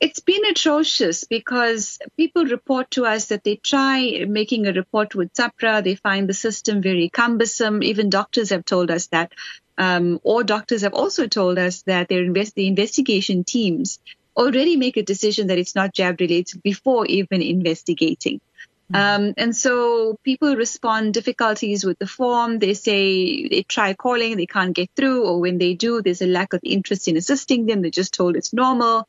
It's 0.00 0.20
been 0.20 0.44
atrocious 0.46 1.24
because 1.24 1.98
people 2.16 2.44
report 2.44 2.90
to 2.92 3.04
us 3.04 3.26
that 3.26 3.42
they 3.42 3.56
try 3.56 4.24
making 4.28 4.66
a 4.66 4.72
report 4.72 5.14
with 5.14 5.32
SAHPRA. 5.34 5.82
They 5.82 5.96
find 5.96 6.28
the 6.28 6.34
system 6.34 6.82
very 6.82 7.08
cumbersome. 7.08 7.82
Even 7.82 8.08
doctors 8.08 8.50
have 8.50 8.64
told 8.64 8.90
us 8.90 9.08
that. 9.08 9.32
Um, 9.76 10.20
or 10.22 10.44
doctors 10.44 10.82
have 10.82 10.94
also 10.94 11.26
told 11.26 11.58
us 11.58 11.82
that 11.82 12.08
their 12.08 12.22
invest- 12.22 12.54
the 12.54 12.66
investigation 12.68 13.44
teams 13.44 13.98
already 14.36 14.76
make 14.76 14.96
a 14.96 15.02
decision 15.02 15.48
that 15.48 15.58
it's 15.58 15.74
not 15.74 15.94
jab 15.94 16.20
related 16.20 16.62
before 16.62 17.06
even 17.06 17.42
investigating. 17.42 18.40
Um, 18.94 19.34
and 19.36 19.54
so 19.54 20.18
people 20.22 20.56
respond 20.56 21.12
difficulties 21.12 21.84
with 21.84 21.98
the 21.98 22.06
form. 22.06 22.58
They 22.58 22.72
say 22.72 23.46
they 23.46 23.62
try 23.62 23.92
calling, 23.92 24.36
they 24.36 24.46
can't 24.46 24.74
get 24.74 24.90
through, 24.96 25.26
or 25.26 25.40
when 25.40 25.58
they 25.58 25.74
do, 25.74 26.00
there's 26.00 26.22
a 26.22 26.26
lack 26.26 26.54
of 26.54 26.60
interest 26.62 27.06
in 27.06 27.16
assisting 27.16 27.66
them. 27.66 27.82
They're 27.82 27.90
just 27.90 28.14
told 28.14 28.36
it's 28.36 28.54
normal. 28.54 29.06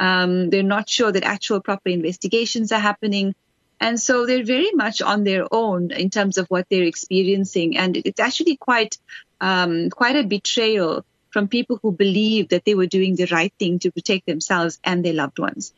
Um, 0.00 0.50
they're 0.50 0.64
not 0.64 0.88
sure 0.88 1.12
that 1.12 1.22
actual 1.22 1.60
proper 1.60 1.90
investigations 1.90 2.72
are 2.72 2.80
happening. 2.80 3.34
And 3.80 3.98
so 3.98 4.26
they're 4.26 4.44
very 4.44 4.72
much 4.72 5.00
on 5.00 5.24
their 5.24 5.46
own 5.50 5.90
in 5.92 6.10
terms 6.10 6.36
of 6.36 6.46
what 6.48 6.66
they're 6.68 6.82
experiencing. 6.82 7.78
And 7.78 7.96
it's 7.96 8.20
actually 8.20 8.56
quite, 8.56 8.98
um, 9.40 9.90
quite 9.90 10.16
a 10.16 10.24
betrayal 10.24 11.04
from 11.30 11.46
people 11.46 11.78
who 11.80 11.92
believe 11.92 12.48
that 12.48 12.64
they 12.64 12.74
were 12.74 12.86
doing 12.86 13.14
the 13.14 13.26
right 13.26 13.54
thing 13.58 13.78
to 13.78 13.92
protect 13.92 14.26
themselves 14.26 14.80
and 14.82 15.04
their 15.04 15.14
loved 15.14 15.38
ones. 15.38 15.72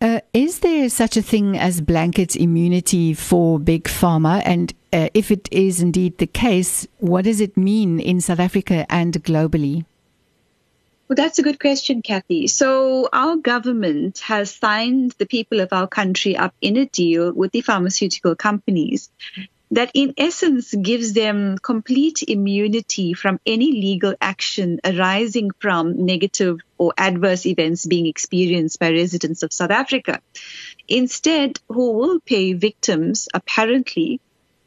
Uh, 0.00 0.20
is 0.34 0.60
there 0.60 0.88
such 0.90 1.16
a 1.16 1.22
thing 1.22 1.56
as 1.56 1.80
blanket 1.80 2.36
immunity 2.36 3.14
for 3.14 3.58
big 3.58 3.84
pharma? 3.84 4.42
And 4.44 4.74
uh, 4.92 5.08
if 5.14 5.30
it 5.30 5.48
is 5.50 5.80
indeed 5.80 6.18
the 6.18 6.26
case, 6.26 6.86
what 6.98 7.24
does 7.24 7.40
it 7.40 7.56
mean 7.56 7.98
in 7.98 8.20
South 8.20 8.40
Africa 8.40 8.84
and 8.90 9.14
globally? 9.24 9.86
Well, 11.08 11.16
that's 11.16 11.38
a 11.38 11.42
good 11.42 11.60
question, 11.60 12.02
Kathy. 12.02 12.48
So, 12.48 13.08
our 13.12 13.36
government 13.36 14.18
has 14.20 14.52
signed 14.52 15.12
the 15.18 15.26
people 15.26 15.60
of 15.60 15.72
our 15.72 15.86
country 15.86 16.36
up 16.36 16.52
in 16.60 16.76
a 16.76 16.86
deal 16.86 17.32
with 17.32 17.52
the 17.52 17.60
pharmaceutical 17.60 18.34
companies 18.34 19.08
that 19.70 19.90
in 19.94 20.14
essence 20.16 20.72
gives 20.74 21.12
them 21.12 21.58
complete 21.58 22.22
immunity 22.22 23.14
from 23.14 23.40
any 23.44 23.72
legal 23.72 24.14
action 24.20 24.80
arising 24.84 25.50
from 25.58 26.06
negative 26.06 26.60
or 26.78 26.92
adverse 26.96 27.46
events 27.46 27.84
being 27.84 28.06
experienced 28.06 28.78
by 28.78 28.90
residents 28.90 29.42
of 29.42 29.52
South 29.52 29.72
Africa. 29.72 30.20
Instead, 30.88 31.58
who 31.68 31.92
will 31.92 32.20
pay 32.20 32.52
victims 32.52 33.28
apparently 33.34 34.20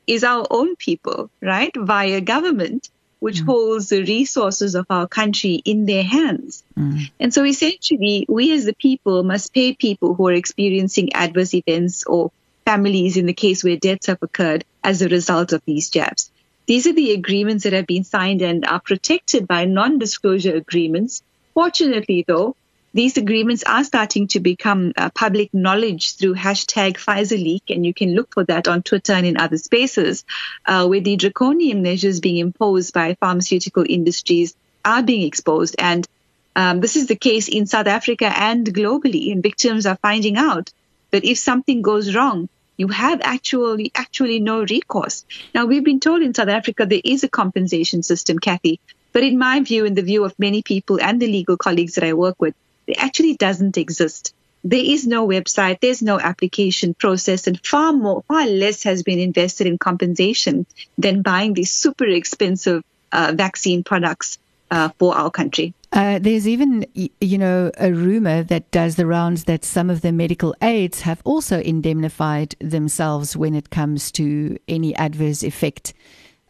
is 0.05 0.23
our 0.23 0.45
own 0.49 0.75
people, 0.75 1.29
right? 1.41 1.71
Via 1.75 2.19
government, 2.19 2.89
which 3.19 3.41
mm. 3.41 3.45
holds 3.45 3.89
the 3.89 4.03
resources 4.03 4.75
of 4.75 4.85
our 4.89 5.07
country 5.07 5.61
in 5.63 5.85
their 5.85 6.03
hands. 6.03 6.63
Mm. 6.77 7.11
And 7.19 7.33
so 7.33 7.45
essentially, 7.45 8.25
we 8.27 8.51
as 8.53 8.65
the 8.65 8.73
people 8.73 9.23
must 9.23 9.53
pay 9.53 9.73
people 9.73 10.15
who 10.15 10.27
are 10.27 10.33
experiencing 10.33 11.13
adverse 11.13 11.53
events 11.53 12.05
or 12.05 12.31
families 12.69 13.17
in 13.17 13.25
the 13.25 13.41
case 13.45 13.63
where 13.63 13.77
deaths 13.77 14.05
have 14.05 14.21
occurred 14.21 14.63
as 14.83 15.01
a 15.01 15.09
result 15.09 15.53
of 15.53 15.61
these 15.65 15.89
jabs. 15.89 16.29
These 16.67 16.85
are 16.85 16.93
the 16.93 17.13
agreements 17.13 17.63
that 17.63 17.73
have 17.73 17.87
been 17.87 18.03
signed 18.03 18.43
and 18.43 18.63
are 18.63 18.79
protected 18.79 19.47
by 19.47 19.65
non-disclosure 19.65 20.55
agreements. 20.55 21.23
Fortunately, 21.55 22.23
though, 22.27 22.55
these 22.93 23.17
agreements 23.17 23.63
are 23.63 23.83
starting 23.83 24.27
to 24.33 24.39
become 24.39 24.93
uh, 24.95 25.09
public 25.23 25.51
knowledge 25.51 26.15
through 26.17 26.35
hashtag 26.35 26.93
Pfizer 26.97 27.41
leak, 27.43 27.63
and 27.69 27.83
you 27.87 27.93
can 27.93 28.13
look 28.13 28.33
for 28.35 28.43
that 28.43 28.67
on 28.67 28.83
Twitter 28.83 29.13
and 29.13 29.25
in 29.25 29.37
other 29.37 29.57
spaces, 29.57 30.23
uh, 30.67 30.85
where 30.87 31.01
the 31.01 31.15
draconian 31.15 31.81
measures 31.81 32.19
being 32.19 32.37
imposed 32.37 32.93
by 32.93 33.15
pharmaceutical 33.19 33.85
industries 33.97 34.55
are 34.85 35.01
being 35.01 35.25
exposed. 35.25 35.75
And 35.79 36.07
um, 36.55 36.81
this 36.81 36.95
is 36.95 37.07
the 37.07 37.15
case 37.15 37.47
in 37.47 37.65
South 37.65 37.87
Africa 37.87 38.31
and 38.49 38.65
globally, 38.67 39.31
and 39.31 39.41
victims 39.41 39.87
are 39.87 39.97
finding 40.09 40.37
out 40.37 40.71
that 41.11 41.25
if 41.25 41.39
something 41.39 41.81
goes 41.81 42.15
wrong, 42.15 42.47
you 42.79 42.87
have 42.87 43.19
actually 43.21 43.91
actually 43.93 44.39
no 44.39 44.63
recourse. 44.63 45.25
Now 45.53 45.65
we've 45.65 45.83
been 45.83 45.99
told 45.99 46.21
in 46.21 46.33
South 46.33 46.47
Africa 46.47 46.85
there 46.85 47.01
is 47.03 47.25
a 47.25 47.29
compensation 47.29 48.03
system, 48.03 48.39
Kathy, 48.39 48.79
but 49.11 49.23
in 49.23 49.37
my 49.37 49.59
view, 49.59 49.83
in 49.85 49.95
the 49.95 50.01
view 50.01 50.23
of 50.23 50.33
many 50.39 50.63
people 50.63 50.99
and 51.01 51.21
the 51.21 51.27
legal 51.27 51.57
colleagues 51.57 51.95
that 51.95 52.05
I 52.05 52.13
work 52.13 52.41
with, 52.41 52.55
it 52.87 52.97
actually 52.97 53.35
doesn't 53.35 53.77
exist. 53.77 54.33
There 54.63 54.83
is 54.83 55.05
no 55.05 55.27
website, 55.27 55.81
there's 55.81 56.01
no 56.01 56.19
application 56.19 56.93
process, 56.93 57.47
and 57.47 57.59
far 57.65 57.91
more, 57.91 58.23
far 58.27 58.47
less 58.47 58.83
has 58.83 59.03
been 59.03 59.19
invested 59.19 59.67
in 59.67 59.77
compensation 59.77 60.65
than 60.97 61.21
buying 61.21 61.53
these 61.53 61.71
super 61.71 62.07
expensive 62.07 62.83
uh, 63.11 63.33
vaccine 63.35 63.83
products 63.83 64.37
uh, 64.71 64.89
for 64.97 65.15
our 65.15 65.31
country. 65.31 65.73
Uh, 65.91 66.19
there's 66.19 66.47
even, 66.47 66.85
you 66.93 67.37
know, 67.37 67.71
a 67.79 67.91
rumor 67.91 68.43
that 68.43 68.69
does 68.69 68.95
the 68.95 69.07
rounds 69.07 69.45
that 69.45 69.65
some 69.65 69.89
of 69.89 70.01
the 70.01 70.11
medical 70.11 70.55
aides 70.61 71.01
have 71.01 71.21
also 71.23 71.59
indemnified 71.59 72.55
themselves 72.59 73.35
when 73.35 73.55
it 73.55 73.71
comes 73.71 74.11
to 74.11 74.57
any 74.67 74.95
adverse 74.95 75.41
effect 75.41 75.93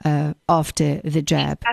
uh, 0.04 0.34
after 0.50 1.00
the 1.06 1.22
jab. 1.22 1.64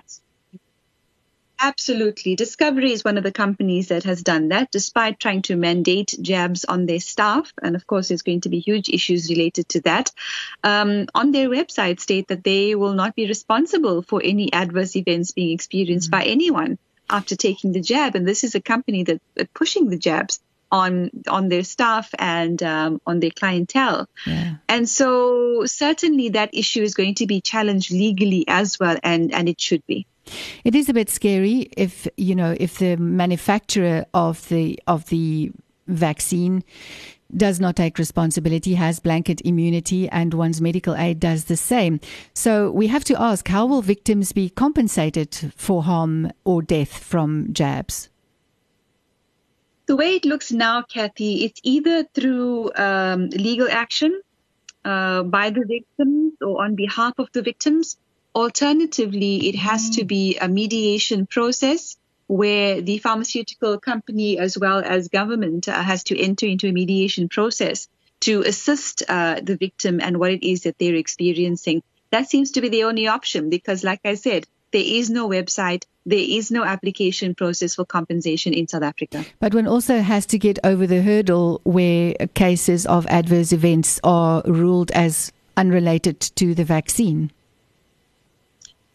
Absolutely. 1.59 2.37
Discovery 2.37 2.93
is 2.93 3.03
one 3.03 3.17
of 3.17 3.25
the 3.25 3.33
companies 3.33 3.89
that 3.89 4.05
has 4.05 4.23
done 4.23 4.49
that 4.49 4.71
despite 4.71 5.19
trying 5.19 5.43
to 5.43 5.57
mandate 5.57 6.15
jabs 6.21 6.67
on 6.67 6.87
their 6.87 7.01
staff. 7.01 7.53
And 7.63 7.75
of 7.75 7.87
course, 7.87 8.09
there's 8.09 8.23
going 8.23 8.43
to 8.43 8.51
be 8.51 8.61
huge 8.61 8.91
issues 8.91 9.31
related 9.31 9.69
to 9.71 9.81
that. 9.81 10.13
Um, 10.63 11.07
on 11.15 11.33
their 11.33 11.49
website 11.49 11.99
state 11.99 12.29
that 12.29 12.45
they 12.45 12.75
will 12.75 12.93
not 12.93 13.17
be 13.17 13.27
responsible 13.27 14.03
for 14.03 14.21
any 14.23 14.53
adverse 14.53 14.97
events 14.97 15.33
being 15.33 15.53
experienced 15.53 16.11
mm-hmm. 16.11 16.21
by 16.21 16.27
anyone 16.27 16.79
after 17.11 17.37
taking 17.37 17.73
the 17.73 17.81
jab. 17.81 18.15
And 18.15 18.27
this 18.27 18.45
is 18.45 18.55
a 18.55 18.61
company 18.61 19.05
that, 19.05 19.21
that 19.35 19.53
pushing 19.55 19.89
the 19.89 19.99
jabs 19.99 20.41
on 20.71 21.11
on 21.29 21.49
their 21.49 21.63
staff 21.63 22.13
and 22.19 22.63
um, 22.63 23.01
on 23.07 23.21
their 23.21 23.31
clientele. 23.31 24.09
Yeah. 24.27 24.57
And 24.69 24.89
so 24.89 25.65
certainly 25.67 26.31
that 26.31 26.51
issue 26.53 26.83
is 26.83 26.95
going 26.95 27.15
to 27.17 27.27
be 27.27 27.41
challenged 27.41 27.93
legally 27.93 28.45
as 28.49 28.79
well, 28.79 28.97
and 29.03 29.33
and 29.33 29.49
it 29.49 29.61
should 29.61 29.87
be. 29.87 30.07
It 30.65 30.75
is 30.75 30.89
a 30.89 30.95
bit 30.95 31.09
scary 31.09 31.69
if 31.77 32.09
you 32.17 32.35
know 32.35 32.57
if 32.59 32.79
the 32.79 32.97
manufacturer 32.97 34.07
of 34.13 34.49
the 34.49 34.79
of 34.87 35.09
the 35.09 35.53
vaccine 35.87 36.65
does 37.35 37.61
not 37.61 37.77
take 37.77 37.99
responsibility, 37.99 38.75
has 38.75 39.01
blanket 39.01 39.41
immunity, 39.45 40.09
and 40.09 40.35
one's 40.35 40.61
medical 40.61 40.95
aid 40.95 41.21
does 41.21 41.45
the 41.45 41.57
same. 41.57 42.01
So 42.35 42.71
we 42.71 42.87
have 42.89 43.05
to 43.05 43.21
ask 43.21 43.49
how 43.49 43.67
will 43.67 43.83
victims 43.83 44.33
be 44.33 44.51
compensated 44.51 45.53
for 45.57 45.83
harm 45.83 46.33
or 46.45 46.63
death 46.63 46.99
from 46.99 47.53
jabs? 47.53 48.09
The 49.87 49.97
way 49.97 50.17
it 50.17 50.25
looks 50.25 50.51
now, 50.51 50.83
Kathy, 50.83 51.45
it's 51.45 51.61
either 51.63 52.05
through 52.05 52.73
um, 52.75 53.29
legal 53.31 53.69
action 53.71 54.21
uh, 54.85 55.23
by 55.23 55.51
the 55.51 55.65
victims 55.65 56.35
or 56.41 56.65
on 56.65 56.75
behalf 56.75 57.15
of 57.19 57.29
the 57.33 57.43
victims, 57.43 57.97
Alternatively, 58.37 59.49
it 59.49 59.55
has 59.55 59.89
to 59.97 60.05
be 60.05 60.37
a 60.37 60.47
mediation 60.47 61.25
process 61.25 61.97
where 62.27 62.81
the 62.81 62.99
pharmaceutical 62.99 63.79
company 63.79 64.39
as 64.39 64.59
well 64.59 64.79
as 64.79 65.09
government 65.09 65.69
uh, 65.69 65.83
has 65.83 66.05
to 66.05 66.21
enter 66.21 66.47
into 66.47 66.69
a 66.69 66.73
mediation 66.73 67.29
process 67.29 67.89
to 68.21 68.43
assist 68.43 69.03
uh, 69.09 69.41
the 69.41 69.57
victim 69.57 70.01
and 70.01 70.19
what 70.19 70.33
it 70.33 70.49
is 70.49 70.63
that 70.63 70.79
they're 70.79 70.95
experiencing. 70.95 71.83
That 72.11 72.29
seems 72.29 72.53
to 72.53 72.61
be 72.61 72.69
the 72.69 72.85
only 72.85 73.09
option 73.09 73.51
because, 73.51 73.85
like 73.85 74.01
I 74.05 74.15
said, 74.15 74.47
there 74.73 74.85
is 74.85 75.11
no 75.11 75.29
website, 75.29 75.85
there 76.05 76.19
is 76.19 76.51
no 76.51 76.65
application 76.65 77.35
process 77.35 77.75
for 77.75 77.85
compensation 77.85 78.53
in 78.53 78.69
South 78.69 78.83
Africa. 78.83 79.25
But 79.39 79.55
one 79.55 79.67
also 79.67 80.01
has 80.01 80.27
to 80.27 80.39
get 80.39 80.59
over 80.65 80.87
the 80.87 81.03
hurdle 81.03 81.61
where 81.65 82.15
cases 82.35 82.87
of 82.87 83.07
adverse 83.07 83.53
events 83.53 84.01
are 84.03 84.43
ruled 84.45 84.91
as 84.91 85.33
unrelated 85.57 86.21
to 86.21 86.55
the 86.55 86.65
vaccine. 86.65 87.31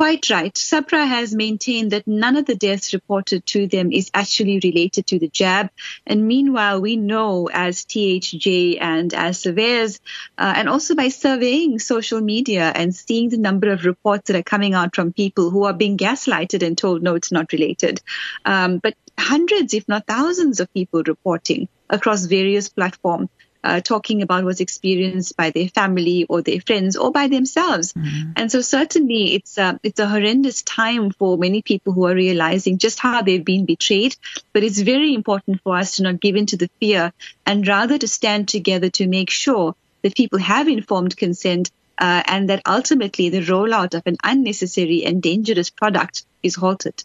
Quite 0.02 0.32
right. 0.32 0.56
SAHPRA 0.56 1.06
has 1.06 1.36
maintained 1.36 1.92
that 1.92 2.08
none 2.08 2.36
of 2.36 2.48
the 2.48 2.56
deaths 2.56 2.92
reported 2.92 3.46
to 3.46 3.68
them 3.68 3.92
is 3.92 4.10
actually 4.16 4.60
related 4.64 5.06
to 5.06 5.20
the 5.20 5.28
jab. 5.28 5.70
And 6.08 6.28
meanwhile, 6.28 6.82
we 6.82 6.96
know 6.96 7.52
as 7.54 7.86
THJ 7.86 8.82
and 8.82 9.14
as 9.14 9.44
SAVAERS, 9.44 10.00
uh, 10.40 10.54
and 10.56 10.68
also 10.68 10.96
by 10.96 11.10
surveying 11.10 11.78
social 11.78 12.20
media 12.20 12.72
and 12.74 12.96
seeing 12.96 13.30
the 13.30 13.38
number 13.38 13.70
of 13.70 13.86
reports 13.86 14.26
that 14.26 14.36
are 14.36 14.42
coming 14.42 14.74
out 14.74 14.96
from 14.96 15.14
people 15.14 15.52
who 15.52 15.66
are 15.66 15.74
being 15.74 16.00
gaslighted 16.00 16.66
and 16.66 16.76
told, 16.76 17.04
no, 17.04 17.14
it's 17.14 17.32
not 17.32 17.52
related. 17.52 18.02
Um, 18.44 18.80
but 18.80 18.96
hundreds, 19.20 19.76
if 19.76 19.88
not 19.88 20.08
thousands 20.08 20.60
of 20.60 20.74
people 20.74 21.04
reporting 21.06 21.68
across 21.92 22.26
various 22.26 22.70
platforms 22.70 23.30
uh, 23.64 23.82
talking 23.82 24.22
about 24.22 24.44
what's 24.44 24.60
experienced 24.60 25.38
by 25.38 25.50
their 25.50 25.68
family 25.68 26.26
or 26.30 26.42
their 26.42 26.62
friends 26.62 26.96
or 26.96 27.12
by 27.12 27.28
themselves. 27.28 27.94
Mm-hmm. 27.94 28.32
And 28.36 28.52
so 28.52 28.62
certainly 28.62 29.36
it's 29.36 29.58
a, 29.58 29.80
it's 29.84 30.00
a 30.00 30.08
horrendous 30.08 30.62
time 30.64 31.12
for 31.12 31.38
many 31.38 31.62
people 31.62 31.94
who 31.94 32.06
are 32.06 32.16
realizing 32.16 32.78
just 32.78 33.00
how 33.00 33.22
they've 33.22 33.46
been 33.46 33.66
betrayed. 33.66 34.16
But 34.54 34.64
it's 34.64 34.80
very 34.80 35.14
important 35.14 35.62
for 35.64 35.78
us 35.78 35.98
to 35.98 36.04
not 36.04 36.20
give 36.20 36.36
in 36.36 36.46
to 36.48 36.58
the 36.58 36.70
fear 36.80 37.14
and 37.46 37.68
rather 37.68 37.98
to 37.98 38.08
stand 38.08 38.48
together 38.48 38.90
to 38.92 39.08
make 39.08 39.30
sure 39.30 39.76
that 40.02 40.16
people 40.16 40.40
have 40.40 40.68
informed 40.68 41.16
consent 41.16 41.72
uh, 42.02 42.24
and 42.26 42.50
that 42.50 42.62
ultimately 42.66 43.30
the 43.30 43.42
rollout 43.42 43.94
of 43.94 44.02
an 44.06 44.18
unnecessary 44.24 45.06
and 45.06 45.22
dangerous 45.22 45.70
product 45.70 46.26
is 46.44 46.56
halted. 46.56 47.04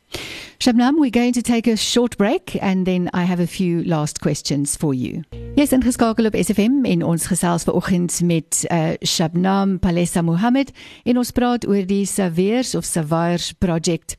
Shabnam, 0.59 0.99
we're 0.99 1.11
going 1.11 1.35
to 1.35 1.43
take 1.43 1.67
a 1.67 1.77
short 1.77 2.17
break 2.17 2.57
and 2.63 2.87
then 2.87 3.11
I 3.13 3.25
have 3.25 3.39
a 3.39 3.47
few 3.47 3.85
last 3.85 4.21
questions 4.21 4.75
for 4.75 4.95
you. 4.95 5.23
Yes, 5.57 5.73
ingeskakel 5.73 6.27
op 6.27 6.35
SFM 6.35 6.85
en 6.89 7.05
ons 7.05 7.29
gesels 7.29 7.69
vanoggend 7.69 8.21
met 8.25 8.65
uh, 8.71 8.97
Shabnam 9.05 9.79
Palesa 9.79 10.23
Mohamed 10.25 10.73
en 11.05 11.21
ons 11.21 11.31
praat 11.37 11.69
oor 11.69 11.85
die 11.85 12.07
Saveers 12.09 12.75
of 12.75 12.89
Savairs 12.89 13.53
project. 13.53 14.17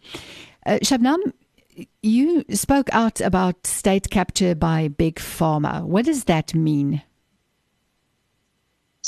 Uh, 0.65 0.77
Shabnam, 0.85 1.33
you 2.01 2.43
spoke 2.49 2.93
out 2.93 3.21
about 3.21 3.65
state 3.65 4.09
capture 4.09 4.53
by 4.55 4.87
big 4.87 5.19
pharma. 5.19 5.83
What 5.83 6.05
does 6.05 6.25
that 6.25 6.53
mean? 6.53 7.01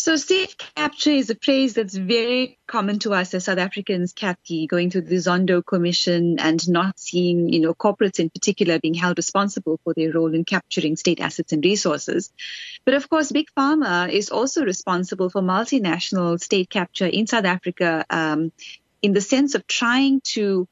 So 0.01 0.15
state 0.15 0.55
capture 0.77 1.09
is 1.09 1.29
a 1.29 1.35
phrase 1.35 1.73
that's 1.73 1.93
very 1.93 2.57
common 2.67 2.99
to 2.99 3.13
us 3.13 3.33
as 3.33 3.43
South 3.43 3.57
Africans, 3.57 4.13
Kathy, 4.13 4.65
going 4.65 4.89
through 4.89 5.01
the 5.01 5.17
Zondo 5.17 5.61
Commission 5.61 6.39
and 6.39 6.69
not 6.69 6.97
seeing, 6.97 7.51
you 7.51 7.59
know, 7.59 7.73
corporates 7.73 8.17
in 8.17 8.29
particular 8.29 8.79
being 8.79 8.93
held 8.93 9.17
responsible 9.17 9.77
for 9.83 9.93
their 9.93 10.13
role 10.13 10.33
in 10.33 10.45
capturing 10.45 10.95
state 10.95 11.19
assets 11.19 11.51
and 11.51 11.65
resources. 11.65 12.31
But 12.85 12.93
of 12.93 13.09
course, 13.09 13.33
Big 13.33 13.47
Pharma 13.57 14.09
is 14.09 14.29
also 14.29 14.63
responsible 14.63 15.29
for 15.29 15.41
multinational 15.41 16.39
state 16.39 16.69
capture 16.69 17.07
in 17.07 17.27
South 17.27 17.43
Africa 17.43 18.05
um, 18.09 18.53
in 19.01 19.11
the 19.11 19.19
sense 19.19 19.53
of 19.53 19.67
trying 19.67 20.21
to 20.21 20.65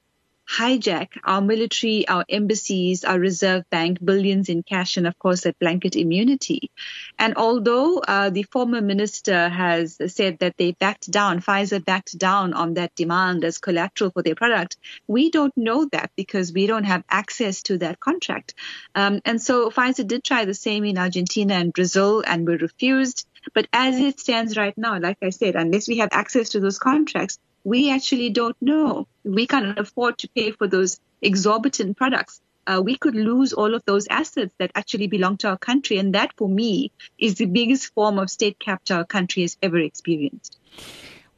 hijack 0.50 1.10
our 1.24 1.42
military, 1.42 2.08
our 2.08 2.24
embassies, 2.30 3.04
our 3.04 3.20
reserve 3.20 3.64
bank, 3.70 3.98
billions 4.04 4.50
in 4.50 4.64
cash, 4.64 4.98
and 4.98 5.06
of 5.06 5.18
course 5.20 5.42
that 5.42 5.60
blanket 5.60 5.96
immunity. 5.96 6.72
And 7.20 7.36
although 7.36 8.00
uh, 8.00 8.30
the 8.30 8.44
former 8.44 8.82
minister 8.82 9.50
has 9.50 9.98
said 10.08 10.40
that 10.40 10.56
they 10.58 10.72
backed 10.72 11.12
down, 11.12 11.42
Pfizer 11.42 11.84
backed 11.84 12.18
down 12.18 12.54
on 12.54 12.76
that 12.76 12.96
demand 12.96 13.44
as 13.44 13.58
collateral 13.58 14.12
for 14.12 14.24
their 14.24 14.36
product, 14.36 14.78
we 15.08 15.30
don't 15.32 15.56
know 15.58 15.86
that 15.92 16.12
because 16.16 16.54
we 16.54 16.68
don't 16.68 16.86
have 16.86 17.04
access 17.10 17.62
to 17.64 17.78
that 17.80 18.00
contract. 18.00 18.54
Um, 18.96 19.22
and 19.26 19.42
so 19.42 19.70
Pfizer 19.70 20.08
did 20.08 20.24
try 20.24 20.46
the 20.46 20.54
same 20.54 20.86
in 20.86 20.98
Argentina 20.98 21.56
and 21.56 21.74
Brazil 21.74 22.24
and 22.26 22.48
were 22.48 22.58
refused. 22.58 23.28
But 23.54 23.68
as 23.72 24.00
it 24.00 24.20
stands 24.20 24.58
right 24.58 24.78
now, 24.78 25.00
like 25.00 25.18
I 25.22 25.30
said, 25.30 25.56
unless 25.56 25.88
we 25.88 25.98
have 26.00 26.10
access 26.12 26.50
to 26.50 26.60
those 26.60 26.80
contracts, 26.80 27.40
we 27.67 27.91
actually 27.91 28.30
don't 28.30 28.56
know. 28.62 29.08
We 29.25 29.45
can't 29.45 29.77
afford 29.77 30.19
to 30.19 30.30
pay 30.30 30.51
for 30.51 30.67
those 30.67 31.01
exorbitant 31.21 31.97
products. 31.97 32.39
Uh, 32.65 32.82
we 32.82 32.95
could 32.95 33.13
lose 33.13 33.51
all 33.51 33.75
of 33.75 33.84
those 33.86 34.08
assets 34.10 34.53
that 34.58 34.71
actually 34.73 35.08
belong 35.08 35.36
to 35.36 35.49
our 35.49 35.58
country. 35.58 35.97
And 35.97 36.15
that, 36.15 36.32
for 36.38 36.47
me, 36.47 36.93
is 37.17 37.36
the 37.36 37.45
biggest 37.45 37.93
form 37.93 38.19
of 38.19 38.30
state 38.30 38.58
capture 38.58 38.95
our 38.95 39.06
country 39.06 39.41
has 39.41 39.58
ever 39.62 39.80
experienced. 39.80 40.58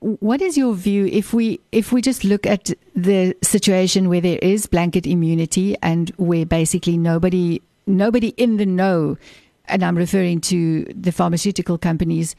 What 0.01 0.39
is 0.43 0.55
your 0.55 0.75
view 0.75 1.07
if 1.07 1.33
we 1.33 1.59
if 1.71 1.91
we 1.91 1.99
just 2.01 2.23
look 2.23 2.45
at 2.45 2.71
the 2.95 3.35
situation 3.41 4.07
where 4.07 4.21
there 4.21 4.39
is 4.39 4.67
blanket 4.67 5.07
immunity 5.07 5.75
and 5.81 6.11
where 6.17 6.45
basically 6.45 6.97
nobody 6.97 7.59
nobody 7.87 8.29
in 8.37 8.57
the 8.57 8.67
know, 8.67 9.17
and 9.65 9.83
I'm 9.83 9.97
referring 9.97 10.41
to 10.41 10.85
the 10.85 11.11
pharmaceutical 11.11 11.79
companies, 11.79 12.35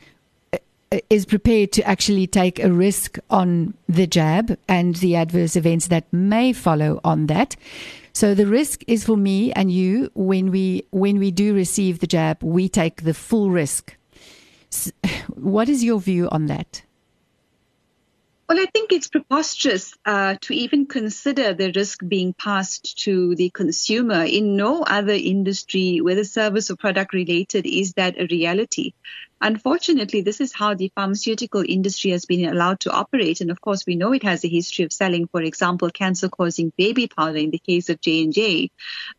is 1.08 1.24
prepared 1.24 1.70
to 1.72 1.82
actually 1.84 2.26
take 2.26 2.58
a 2.58 2.72
risk 2.72 3.18
on 3.30 3.74
the 3.88 4.06
jab 4.08 4.58
and 4.68 4.96
the 4.96 5.14
adverse 5.14 5.54
events 5.54 5.86
that 5.86 6.12
may 6.12 6.52
follow 6.52 7.00
on 7.04 7.26
that. 7.28 7.54
So 8.12 8.34
the 8.34 8.46
risk 8.46 8.82
is 8.88 9.04
for 9.04 9.16
me 9.16 9.52
and 9.52 9.70
you 9.70 10.10
when 10.14 10.50
we 10.50 10.84
when 10.90 11.18
we 11.20 11.30
do 11.30 11.54
receive 11.54 12.00
the 12.00 12.08
jab, 12.08 12.42
we 12.42 12.68
take 12.68 13.02
the 13.02 13.14
full 13.14 13.50
risk. 13.50 13.96
What 15.34 15.68
is 15.68 15.84
your 15.84 16.00
view 16.00 16.28
on 16.30 16.46
that? 16.46 16.82
Well, 18.50 18.58
I 18.58 18.66
think 18.66 18.90
it's 18.90 19.06
preposterous 19.06 19.94
uh, 20.04 20.34
to 20.40 20.52
even 20.52 20.86
consider 20.86 21.54
the 21.54 21.70
risk 21.70 22.00
being 22.08 22.32
passed 22.32 22.98
to 23.04 23.36
the 23.36 23.50
consumer. 23.50 24.24
In 24.24 24.56
no 24.56 24.82
other 24.82 25.12
industry, 25.12 26.00
whether 26.00 26.24
service 26.24 26.68
or 26.68 26.74
product 26.74 27.14
related, 27.14 27.64
is 27.64 27.92
that 27.92 28.18
a 28.20 28.26
reality. 28.26 28.94
Unfortunately, 29.40 30.22
this 30.22 30.40
is 30.40 30.52
how 30.52 30.74
the 30.74 30.90
pharmaceutical 30.96 31.62
industry 31.64 32.10
has 32.10 32.24
been 32.24 32.44
allowed 32.44 32.80
to 32.80 32.90
operate. 32.90 33.40
And 33.40 33.52
of 33.52 33.60
course, 33.60 33.86
we 33.86 33.94
know 33.94 34.12
it 34.12 34.24
has 34.24 34.44
a 34.44 34.48
history 34.48 34.84
of 34.84 34.92
selling, 34.92 35.28
for 35.28 35.42
example, 35.42 35.88
cancer-causing 35.88 36.72
baby 36.76 37.06
powder 37.06 37.38
in 37.38 37.52
the 37.52 37.60
case 37.60 37.88
of 37.88 38.00
J&J. 38.00 38.72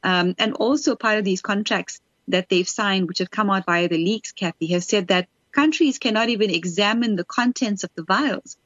Um, 0.03 0.35
and 0.39 0.55
also 0.55 0.97
part 0.97 1.19
of 1.19 1.23
these 1.23 1.41
contracts 1.41 2.01
that 2.27 2.49
they've 2.49 2.67
signed, 2.67 3.07
which 3.07 3.19
have 3.19 3.31
come 3.31 3.49
out 3.49 3.65
via 3.65 3.87
the 3.87 3.95
leaks, 3.97 4.33
Kathy, 4.33 4.67
has 4.73 4.85
said 4.85 5.07
that 5.07 5.29
countries 5.53 5.99
cannot 5.99 6.27
even 6.27 6.49
examine 6.49 7.15
the 7.15 7.23
contents 7.23 7.85
of 7.85 7.91
the 7.95 8.03
vials. 8.03 8.57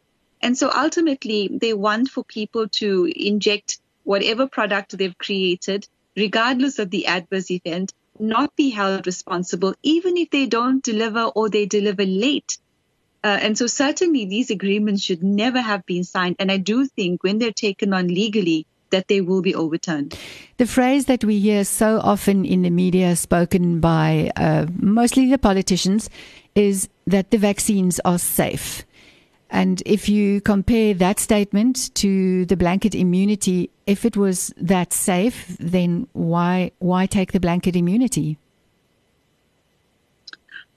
And 0.45 0.55
so 0.55 0.69
ultimately, 0.71 1.49
they 1.51 1.73
want 1.73 2.07
for 2.09 2.23
people 2.23 2.67
to 2.73 3.11
inject 3.15 3.79
whatever 4.03 4.45
product 4.45 4.95
they've 4.95 5.17
created, 5.17 5.87
regardless 6.15 6.77
of 6.77 6.91
the 6.91 7.07
adverse 7.07 7.49
event, 7.49 7.95
not 8.19 8.55
be 8.55 8.69
held 8.69 9.07
responsible, 9.07 9.73
even 9.81 10.17
if 10.17 10.29
they 10.29 10.45
don't 10.45 10.83
deliver 10.83 11.23
or 11.23 11.49
they 11.49 11.65
deliver 11.65 12.05
late. 12.05 12.59
Uh, 13.23 13.39
and 13.41 13.57
so 13.57 13.65
certainly 13.65 14.25
these 14.25 14.51
agreements 14.51 15.01
should 15.01 15.23
never 15.23 15.59
have 15.59 15.83
been 15.87 16.03
signed. 16.03 16.35
And 16.37 16.51
I 16.51 16.57
do 16.57 16.85
think 16.85 17.23
when 17.23 17.39
they're 17.39 17.51
taken 17.51 17.91
on 17.91 18.07
legally, 18.07 18.67
that 18.91 19.07
they 19.07 19.21
will 19.21 19.41
be 19.41 19.55
overturned. 19.55 20.15
The 20.57 20.67
phrase 20.67 21.05
that 21.05 21.23
we 21.23 21.39
hear 21.39 21.65
so 21.65 21.99
often 22.03 22.45
in 22.45 22.61
the 22.61 22.69
media, 22.69 23.15
spoken 23.15 23.79
by 23.79 24.31
uh, 24.35 24.67
mostly 24.79 25.27
the 25.27 25.39
politicians, 25.39 26.07
is 26.53 26.87
that 27.07 27.31
the 27.31 27.39
vaccines 27.39 27.99
are 28.05 28.19
safe. 28.19 28.85
And 29.49 29.81
if 29.85 30.09
you 30.09 30.41
compare 30.41 30.93
that 30.95 31.19
statement 31.19 31.93
to 31.95 32.45
the 32.45 32.57
blanket 32.57 32.95
immunity, 32.95 33.69
if 33.85 34.03
it 34.05 34.17
was 34.17 34.53
that 34.57 34.91
safe, 34.91 35.55
then 35.59 36.07
why 36.13 36.71
why 36.79 37.05
take 37.05 37.31
the 37.31 37.39
blanket 37.39 37.75
immunity? 37.75 38.37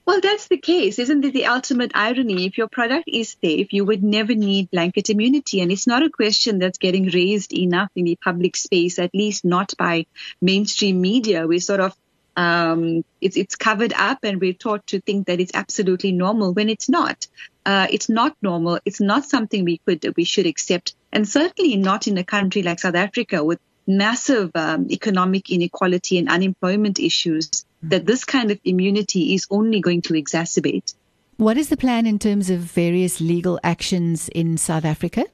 Well, 0.09 0.21
that's 0.23 0.49
the 0.49 0.57
case. 0.57 0.99
Isn't 0.99 1.23
it 1.27 1.35
the 1.35 1.45
ultimate 1.45 1.93
irony? 1.95 2.47
If 2.47 2.57
your 2.57 2.69
product 2.69 3.05
is 3.09 3.37
safe, 3.43 3.75
you 3.75 3.85
would 3.85 4.03
never 4.03 4.35
need 4.35 4.71
blanket 4.71 5.11
immunity. 5.11 5.61
And 5.61 5.71
it's 5.71 5.87
not 5.87 6.03
a 6.03 6.09
question 6.09 6.59
that's 6.59 6.79
getting 6.79 7.09
raised 7.09 7.53
enough 7.53 7.91
in 7.95 8.07
the 8.07 8.17
public 8.17 8.57
space, 8.57 8.99
at 8.99 9.11
least 9.13 9.45
not 9.45 9.75
by 9.77 10.07
mainstream 10.41 11.03
media. 11.03 11.47
We 11.47 11.59
sort 11.59 11.81
of 11.81 11.95
um, 12.39 13.05
it's 13.21 13.37
it's 13.37 13.57
covered 13.57 13.93
up, 13.93 14.21
and 14.23 14.41
we're 14.41 14.53
taught 14.53 14.87
to 14.89 15.01
think 15.01 15.27
that 15.27 15.41
it's 15.41 15.51
absolutely 15.55 16.13
normal 16.13 16.53
when 16.53 16.69
it's 16.69 16.89
not. 16.89 17.27
Uh, 17.67 17.89
it's 17.91 18.09
not 18.09 18.37
normal. 18.41 18.79
It's 18.85 19.01
not 19.01 19.25
something 19.25 19.65
we 19.65 19.79
could 19.79 20.15
we 20.17 20.23
should 20.23 20.47
accept, 20.47 20.95
and 21.13 21.29
certainly 21.29 21.77
not 21.77 22.07
in 22.07 22.17
a 22.17 22.23
country 22.23 22.63
like 22.63 22.79
South 22.79 22.95
Africa 22.95 23.43
with 23.43 23.59
massive 23.89 24.53
um, 24.55 24.87
economic 24.89 25.51
inequality 25.51 26.17
and 26.17 26.29
unemployment 26.29 27.01
issues. 27.01 27.65
That 27.83 28.07
this 28.07 28.25
kind 28.25 28.53
of 28.53 28.61
immunity 28.65 29.35
is 29.35 29.47
only 29.51 29.81
going 29.81 30.03
to 30.03 30.15
exacerbate. 30.15 30.95
What 31.39 31.57
is 31.57 31.69
the 31.69 31.77
plan 31.77 32.07
in 32.07 32.21
terms 32.21 32.51
of 32.51 32.61
various 32.61 33.21
legal 33.21 33.59
actions 33.65 34.29
in 34.29 34.59
South 34.59 34.85
Africa? 34.85 35.25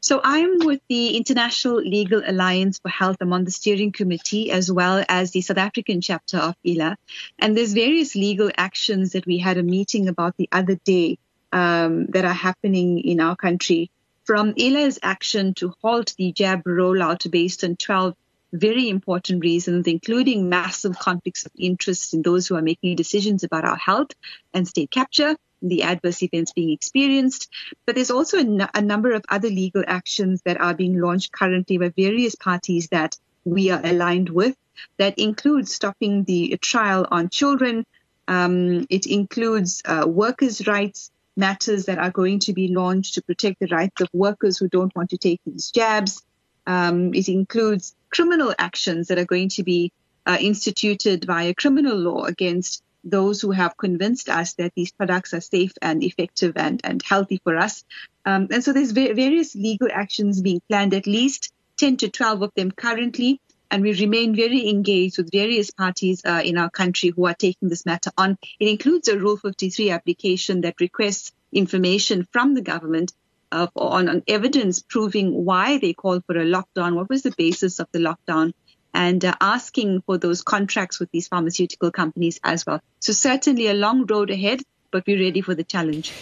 So 0.00 0.20
I'm 0.22 0.58
with 0.60 0.80
the 0.88 1.16
International 1.16 1.76
Legal 1.76 2.22
Alliance 2.26 2.78
for 2.78 2.88
Health. 2.88 3.16
I'm 3.20 3.32
on 3.32 3.44
the 3.44 3.50
steering 3.50 3.92
committee 3.92 4.50
as 4.50 4.70
well 4.70 5.04
as 5.08 5.30
the 5.30 5.40
South 5.40 5.58
African 5.58 6.00
chapter 6.00 6.38
of 6.38 6.54
ILA. 6.64 6.96
And 7.38 7.56
there's 7.56 7.72
various 7.72 8.14
legal 8.14 8.50
actions 8.56 9.12
that 9.12 9.26
we 9.26 9.38
had 9.38 9.58
a 9.58 9.62
meeting 9.62 10.08
about 10.08 10.36
the 10.36 10.48
other 10.52 10.76
day 10.84 11.18
um, 11.52 12.06
that 12.06 12.24
are 12.24 12.32
happening 12.32 13.00
in 13.00 13.20
our 13.20 13.36
country. 13.36 13.90
From 14.24 14.54
ILA's 14.56 14.98
action 15.02 15.54
to 15.54 15.74
halt 15.82 16.14
the 16.16 16.32
jab 16.32 16.64
rollout 16.64 17.28
based 17.30 17.64
on 17.64 17.76
12 17.76 18.14
very 18.52 18.88
important 18.88 19.44
reasons, 19.44 19.86
including 19.86 20.48
massive 20.48 20.98
conflicts 20.98 21.46
of 21.46 21.52
interest 21.56 22.14
in 22.14 22.22
those 22.22 22.48
who 22.48 22.56
are 22.56 22.62
making 22.62 22.96
decisions 22.96 23.44
about 23.44 23.64
our 23.64 23.76
health 23.76 24.10
and 24.52 24.66
state 24.66 24.90
capture, 24.90 25.36
the 25.62 25.82
adverse 25.82 26.22
events 26.22 26.52
being 26.52 26.70
experienced. 26.70 27.48
But 27.86 27.94
there's 27.94 28.10
also 28.10 28.38
a, 28.38 28.40
n- 28.40 28.68
a 28.74 28.80
number 28.80 29.12
of 29.12 29.24
other 29.28 29.48
legal 29.48 29.84
actions 29.86 30.42
that 30.44 30.60
are 30.60 30.74
being 30.74 31.00
launched 31.00 31.32
currently 31.32 31.78
by 31.78 31.90
various 31.90 32.34
parties 32.34 32.88
that 32.88 33.16
we 33.44 33.70
are 33.70 33.80
aligned 33.84 34.28
with. 34.30 34.56
That 34.98 35.18
includes 35.18 35.74
stopping 35.74 36.24
the 36.24 36.56
trial 36.60 37.06
on 37.10 37.28
children. 37.28 37.84
Um, 38.28 38.86
it 38.88 39.06
includes 39.06 39.82
uh, 39.84 40.06
workers' 40.06 40.66
rights 40.66 41.10
matters 41.36 41.86
that 41.86 41.98
are 41.98 42.10
going 42.10 42.38
to 42.40 42.52
be 42.52 42.68
launched 42.68 43.14
to 43.14 43.22
protect 43.22 43.60
the 43.60 43.66
rights 43.68 44.00
of 44.00 44.08
workers 44.12 44.58
who 44.58 44.68
don't 44.68 44.94
want 44.94 45.10
to 45.10 45.18
take 45.18 45.40
these 45.44 45.70
jabs. 45.70 46.22
Um, 46.66 47.14
it 47.14 47.28
includes 47.28 47.94
criminal 48.10 48.54
actions 48.58 49.08
that 49.08 49.18
are 49.18 49.24
going 49.24 49.48
to 49.50 49.62
be 49.62 49.92
uh, 50.26 50.36
instituted 50.40 51.24
via 51.24 51.54
criminal 51.54 51.96
law 51.96 52.24
against 52.24 52.82
those 53.04 53.40
who 53.40 53.50
have 53.50 53.76
convinced 53.76 54.28
us 54.28 54.54
that 54.54 54.72
these 54.74 54.92
products 54.92 55.34
are 55.34 55.40
safe 55.40 55.72
and 55.80 56.02
effective 56.02 56.54
and, 56.56 56.80
and 56.84 57.02
healthy 57.02 57.40
for 57.42 57.56
us. 57.56 57.84
Um, 58.24 58.48
and 58.50 58.62
so 58.62 58.72
there's 58.72 58.92
va- 58.92 59.14
various 59.14 59.54
legal 59.54 59.88
actions 59.92 60.40
being 60.40 60.60
planned, 60.68 60.94
at 60.94 61.06
least 61.06 61.52
10 61.78 61.98
to 61.98 62.10
12 62.10 62.42
of 62.42 62.52
them 62.54 62.70
currently. 62.70 63.40
And 63.70 63.82
we 63.82 63.92
remain 63.94 64.34
very 64.34 64.68
engaged 64.68 65.18
with 65.18 65.30
various 65.30 65.70
parties 65.70 66.22
uh, 66.24 66.42
in 66.44 66.58
our 66.58 66.70
country 66.70 67.10
who 67.10 67.26
are 67.26 67.34
taking 67.34 67.68
this 67.68 67.86
matter 67.86 68.10
on. 68.18 68.36
It 68.58 68.68
includes 68.68 69.08
a 69.08 69.18
Rule 69.18 69.36
53 69.36 69.90
application 69.90 70.62
that 70.62 70.80
requests 70.80 71.32
information 71.52 72.26
from 72.32 72.54
the 72.54 72.62
government 72.62 73.12
uh, 73.52 73.68
on, 73.76 74.08
on 74.08 74.22
evidence 74.28 74.82
proving 74.82 75.44
why 75.44 75.78
they 75.78 75.92
called 75.92 76.24
for 76.24 76.36
a 76.36 76.44
lockdown, 76.44 76.94
what 76.94 77.08
was 77.08 77.22
the 77.22 77.34
basis 77.36 77.80
of 77.80 77.88
the 77.92 77.98
lockdown, 77.98 78.52
and 78.94 79.24
uh, 79.24 79.34
asking 79.40 80.02
for 80.02 80.18
those 80.18 80.42
contracts 80.42 80.98
with 80.98 81.10
these 81.10 81.28
pharmaceutical 81.28 81.90
companies 81.90 82.40
as 82.42 82.66
well. 82.66 82.80
So 83.00 83.12
certainly 83.12 83.68
a 83.68 83.74
long 83.74 84.06
road 84.06 84.30
ahead, 84.30 84.62
but 84.90 85.04
we're 85.06 85.20
ready 85.20 85.40
for 85.40 85.54
the 85.54 85.64
challenge. 85.64 86.12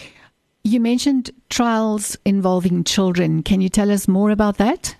You 0.63 0.79
mentioned 0.79 1.31
trials 1.49 2.17
involving 2.25 2.83
children. 2.83 3.43
Can 3.43 3.61
you 3.61 3.69
tell 3.69 3.91
us 3.91 4.07
more 4.07 4.29
about 4.29 4.57
that? 4.57 4.95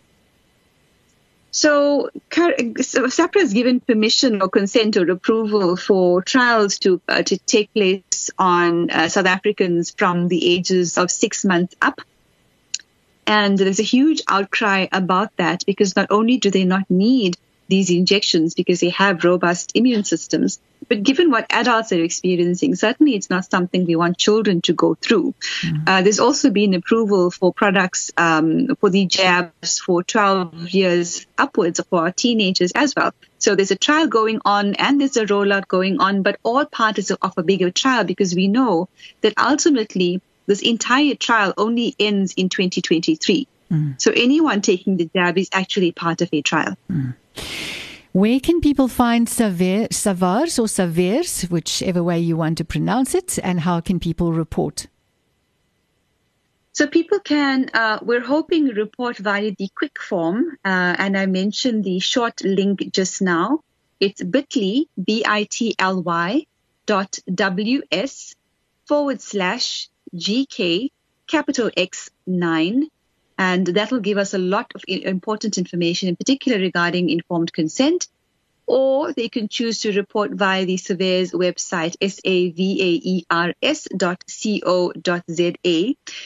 So, 1.52 2.12
SAHPRA 2.30 3.42
has 3.42 3.54
given 3.54 3.80
permission 3.80 4.42
or 4.42 4.50
consent 4.50 4.98
or 4.98 5.10
approval 5.10 5.76
for 5.76 6.22
trials 6.22 6.78
to 6.80 7.02
uh, 7.08 7.24
to 7.24 7.38
take 7.40 7.74
place 7.74 8.30
on 8.38 8.92
uh, 8.92 9.10
South 9.10 9.26
Africans 9.26 9.90
from 9.90 10.28
the 10.28 10.54
ages 10.54 10.98
of 10.98 11.10
six 11.10 11.44
months 11.44 11.76
up. 11.82 12.02
And 13.26 13.58
there's 13.58 13.80
a 13.80 13.84
huge 13.84 14.22
outcry 14.28 14.88
about 14.92 15.36
that 15.38 15.64
because 15.66 15.96
not 15.96 16.08
only 16.12 16.38
do 16.38 16.52
they 16.52 16.66
not 16.66 16.90
need 16.90 17.38
these 17.70 17.90
injections 17.90 18.56
because 18.56 18.80
they 18.80 18.90
have 18.90 19.24
robust 19.24 19.72
immune 19.76 20.04
systems. 20.04 20.60
But 20.88 21.04
given 21.04 21.30
what 21.30 21.46
adults 21.50 21.92
are 21.92 22.02
experiencing, 22.04 22.76
certainly 22.76 23.16
it's 23.16 23.30
not 23.30 23.50
something 23.50 23.86
we 23.86 23.96
want 23.96 24.18
children 24.18 24.62
to 24.62 24.74
go 24.74 24.96
through. 24.96 25.36
Mm-hmm. 25.62 25.84
Uh, 25.88 26.02
there's 26.02 26.20
also 26.20 26.50
been 26.50 26.74
approval 26.74 27.30
for 27.32 27.54
products 27.54 28.12
um, 28.18 28.76
for 28.78 28.90
the 28.90 29.06
jabs 29.06 29.80
for 29.80 30.04
12 30.04 30.70
years 30.70 31.28
upwards 31.38 31.80
for 31.90 32.02
our 32.02 32.12
teenagers 32.12 32.72
as 32.74 32.96
well. 32.96 33.14
So 33.38 33.56
there's 33.56 33.72
a 33.72 33.78
trial 33.78 34.08
going 34.08 34.42
on 34.44 34.76
and 34.76 35.00
there's 35.00 35.18
a 35.18 35.26
rollout 35.26 35.68
going 35.68 36.00
on, 36.00 36.24
but 36.24 36.40
all 36.44 36.66
part 36.66 36.98
is 36.98 37.12
of 37.12 37.34
a 37.38 37.44
bigger 37.44 37.72
trial 37.72 38.04
because 38.04 38.34
we 38.34 38.48
know 38.48 38.90
that 39.22 39.34
ultimately 39.38 40.22
this 40.48 40.62
entire 40.64 41.14
trial 41.14 41.54
only 41.58 41.96
ends 42.00 42.34
in 42.36 42.50
2023. 42.50 43.48
Mm. 43.72 44.02
So 44.02 44.12
anyone 44.16 44.62
taking 44.62 44.98
the 44.98 45.10
jab 45.16 45.38
is 45.38 45.50
actually 45.52 45.92
part 45.92 46.22
of 46.22 46.30
a 46.34 46.42
trial. 46.42 46.76
Mm. 46.92 47.16
Where 48.12 48.40
can 48.40 48.60
people 48.60 48.88
find 48.88 49.28
Savars 49.28 50.60
or 50.60 50.68
Savers, 50.68 51.44
whichever 51.44 52.04
way 52.04 52.20
you 52.20 52.36
want 52.36 52.58
to 52.58 52.66
pronounce 52.66 53.14
it, 53.14 53.38
and 53.44 53.60
how 53.60 53.82
can 53.82 54.00
people 54.00 54.34
report? 54.34 54.88
So 56.72 56.88
people 56.88 57.20
can, 57.20 57.70
uh, 57.74 58.00
we're 58.02 58.26
hoping 58.26 58.66
report 58.66 59.18
via 59.18 59.52
the 59.52 59.70
quick 59.76 60.00
form, 60.00 60.58
uh, 60.66 60.96
and 60.98 61.18
I 61.18 61.28
mentioned 61.28 61.84
the 61.84 62.00
short 62.00 62.44
link 62.44 62.92
just 62.92 63.22
now. 63.22 63.60
It's 64.00 64.24
bit.ly, 64.24 64.86
B-I-T-L-Y 65.04 66.46
dot 66.86 67.20
W-S 67.32 68.36
forward 68.86 69.22
slash 69.22 69.90
G-K 70.16 70.90
capital 71.28 71.70
X 71.76 72.10
9 72.26 72.90
and 73.40 73.66
that 73.66 73.90
will 73.90 74.02
give 74.02 74.18
us 74.18 74.34
a 74.34 74.38
lot 74.38 74.70
of 74.76 74.84
important 74.88 75.58
information, 75.58 76.10
in 76.10 76.18
particular 76.18 76.60
regarding 76.60 77.10
informed 77.10 77.52
consent. 77.54 78.08
or 78.70 79.12
they 79.14 79.28
can 79.28 79.48
choose 79.48 79.80
to 79.80 79.92
report 79.92 80.32
via 80.40 80.64
the 80.64 80.78
surveyor's 80.78 81.32
website, 81.32 81.96
savaers.co.za. 82.02 83.26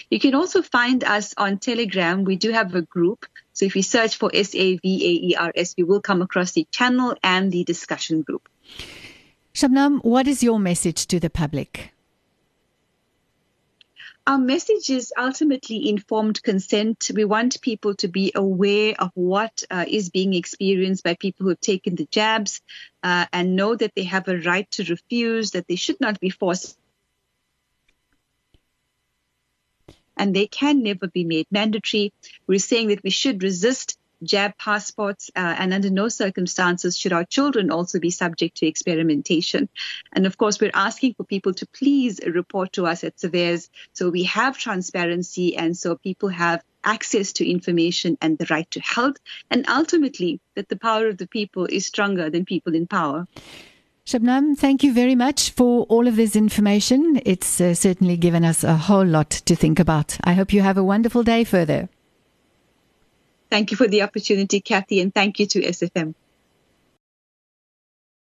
You 0.09 0.19
can 0.19 0.35
also 0.35 0.61
find 0.61 1.05
us 1.05 1.33
on 1.37 1.59
Telegram. 1.59 2.25
We 2.25 2.35
do 2.35 2.51
have 2.51 2.75
a 2.75 2.81
group. 2.81 3.25
So 3.53 3.63
if 3.63 3.77
you 3.77 3.81
search 3.81 4.17
for 4.17 4.29
SAVAERS, 4.31 5.75
you 5.77 5.85
will 5.85 6.01
come 6.01 6.21
across 6.21 6.51
the 6.51 6.67
channel 6.69 7.15
and 7.23 7.49
the 7.49 7.63
discussion 7.63 8.23
group. 8.23 8.49
Shabnam, 9.53 10.03
what 10.03 10.27
is 10.27 10.43
your 10.43 10.59
message 10.59 11.07
to 11.07 11.21
the 11.21 11.29
public? 11.29 11.92
Our 14.25 14.37
message 14.37 14.89
is 14.89 15.11
ultimately 15.17 15.89
informed 15.89 16.41
consent. 16.41 17.11
We 17.13 17.25
want 17.25 17.59
people 17.59 17.93
to 17.95 18.07
be 18.07 18.31
aware 18.33 18.95
of 18.97 19.11
what 19.15 19.65
uh, 19.69 19.83
is 19.85 20.11
being 20.11 20.33
experienced 20.33 21.03
by 21.03 21.15
people 21.15 21.43
who 21.43 21.49
have 21.49 21.59
taken 21.59 21.95
the 21.95 22.07
jabs 22.09 22.61
uh, 23.03 23.25
and 23.33 23.57
know 23.57 23.75
that 23.75 23.95
they 23.95 24.03
have 24.03 24.29
a 24.29 24.37
right 24.37 24.69
to 24.71 24.85
refuse, 24.85 25.51
that 25.51 25.67
they 25.67 25.75
should 25.75 25.99
not 25.99 26.21
be 26.21 26.29
forced. 26.29 26.77
And 30.15 30.33
they 30.33 30.47
can 30.47 30.83
never 30.83 31.07
be 31.07 31.25
made 31.25 31.47
mandatory. 31.51 32.13
We're 32.47 32.59
saying 32.59 32.89
that 32.89 33.03
we 33.03 33.09
should 33.09 33.43
resist 33.43 33.97
jab 34.23 34.57
passports, 34.57 35.29
uh, 35.35 35.55
and 35.59 35.73
under 35.73 35.89
no 35.89 36.09
circumstances 36.09 36.97
should 36.97 37.13
our 37.13 37.25
children 37.25 37.71
also 37.71 37.99
be 37.99 38.09
subject 38.09 38.57
to 38.57 38.67
experimentation. 38.67 39.69
And 40.11 40.25
of 40.25 40.37
course, 40.37 40.59
we're 40.59 40.71
asking 40.73 41.15
for 41.15 41.23
people 41.23 41.53
to 41.55 41.65
please 41.67 42.19
report 42.25 42.73
to 42.73 42.85
us 42.85 43.03
at 43.03 43.17
SAVAERS 43.17 43.69
so 43.93 44.09
we 44.09 44.23
have 44.23 44.57
transparency 44.57 45.55
and 45.55 45.77
so 45.77 45.95
people 45.95 46.29
have 46.29 46.63
access 46.83 47.33
to 47.33 47.49
information 47.49 48.17
and 48.21 48.37
the 48.37 48.47
right 48.49 48.69
to 48.71 48.79
health, 48.81 49.17
and 49.49 49.65
ultimately 49.69 50.39
that 50.55 50.69
the 50.69 50.75
power 50.75 51.07
of 51.07 51.17
the 51.17 51.27
people 51.27 51.65
is 51.65 51.85
stronger 51.85 52.29
than 52.29 52.45
people 52.45 52.75
in 52.75 52.87
power. 52.87 53.27
Shabnam, 54.05 54.57
thank 54.57 54.83
you 54.83 54.93
very 54.93 55.15
much 55.15 55.51
for 55.51 55.85
all 55.85 56.07
of 56.07 56.17
this 56.17 56.35
information. 56.35 57.21
It's 57.25 57.61
uh, 57.61 57.73
certainly 57.73 58.17
given 58.17 58.43
us 58.43 58.63
a 58.63 58.75
whole 58.75 59.05
lot 59.05 59.29
to 59.29 59.55
think 59.55 59.79
about. 59.79 60.17
I 60.25 60.33
hope 60.33 60.51
you 60.51 60.61
have 60.61 60.77
a 60.77 60.83
wonderful 60.83 61.23
day 61.23 61.45
further. 61.45 61.87
Thank 63.53 63.69
you 63.69 63.77
for 63.77 63.87
the 63.87 64.01
opportunity, 64.01 64.61
Kathy, 64.61 64.99
and 64.99 65.13
thank 65.13 65.39
you 65.39 65.45
to 65.45 65.61
SFM. 65.61 66.15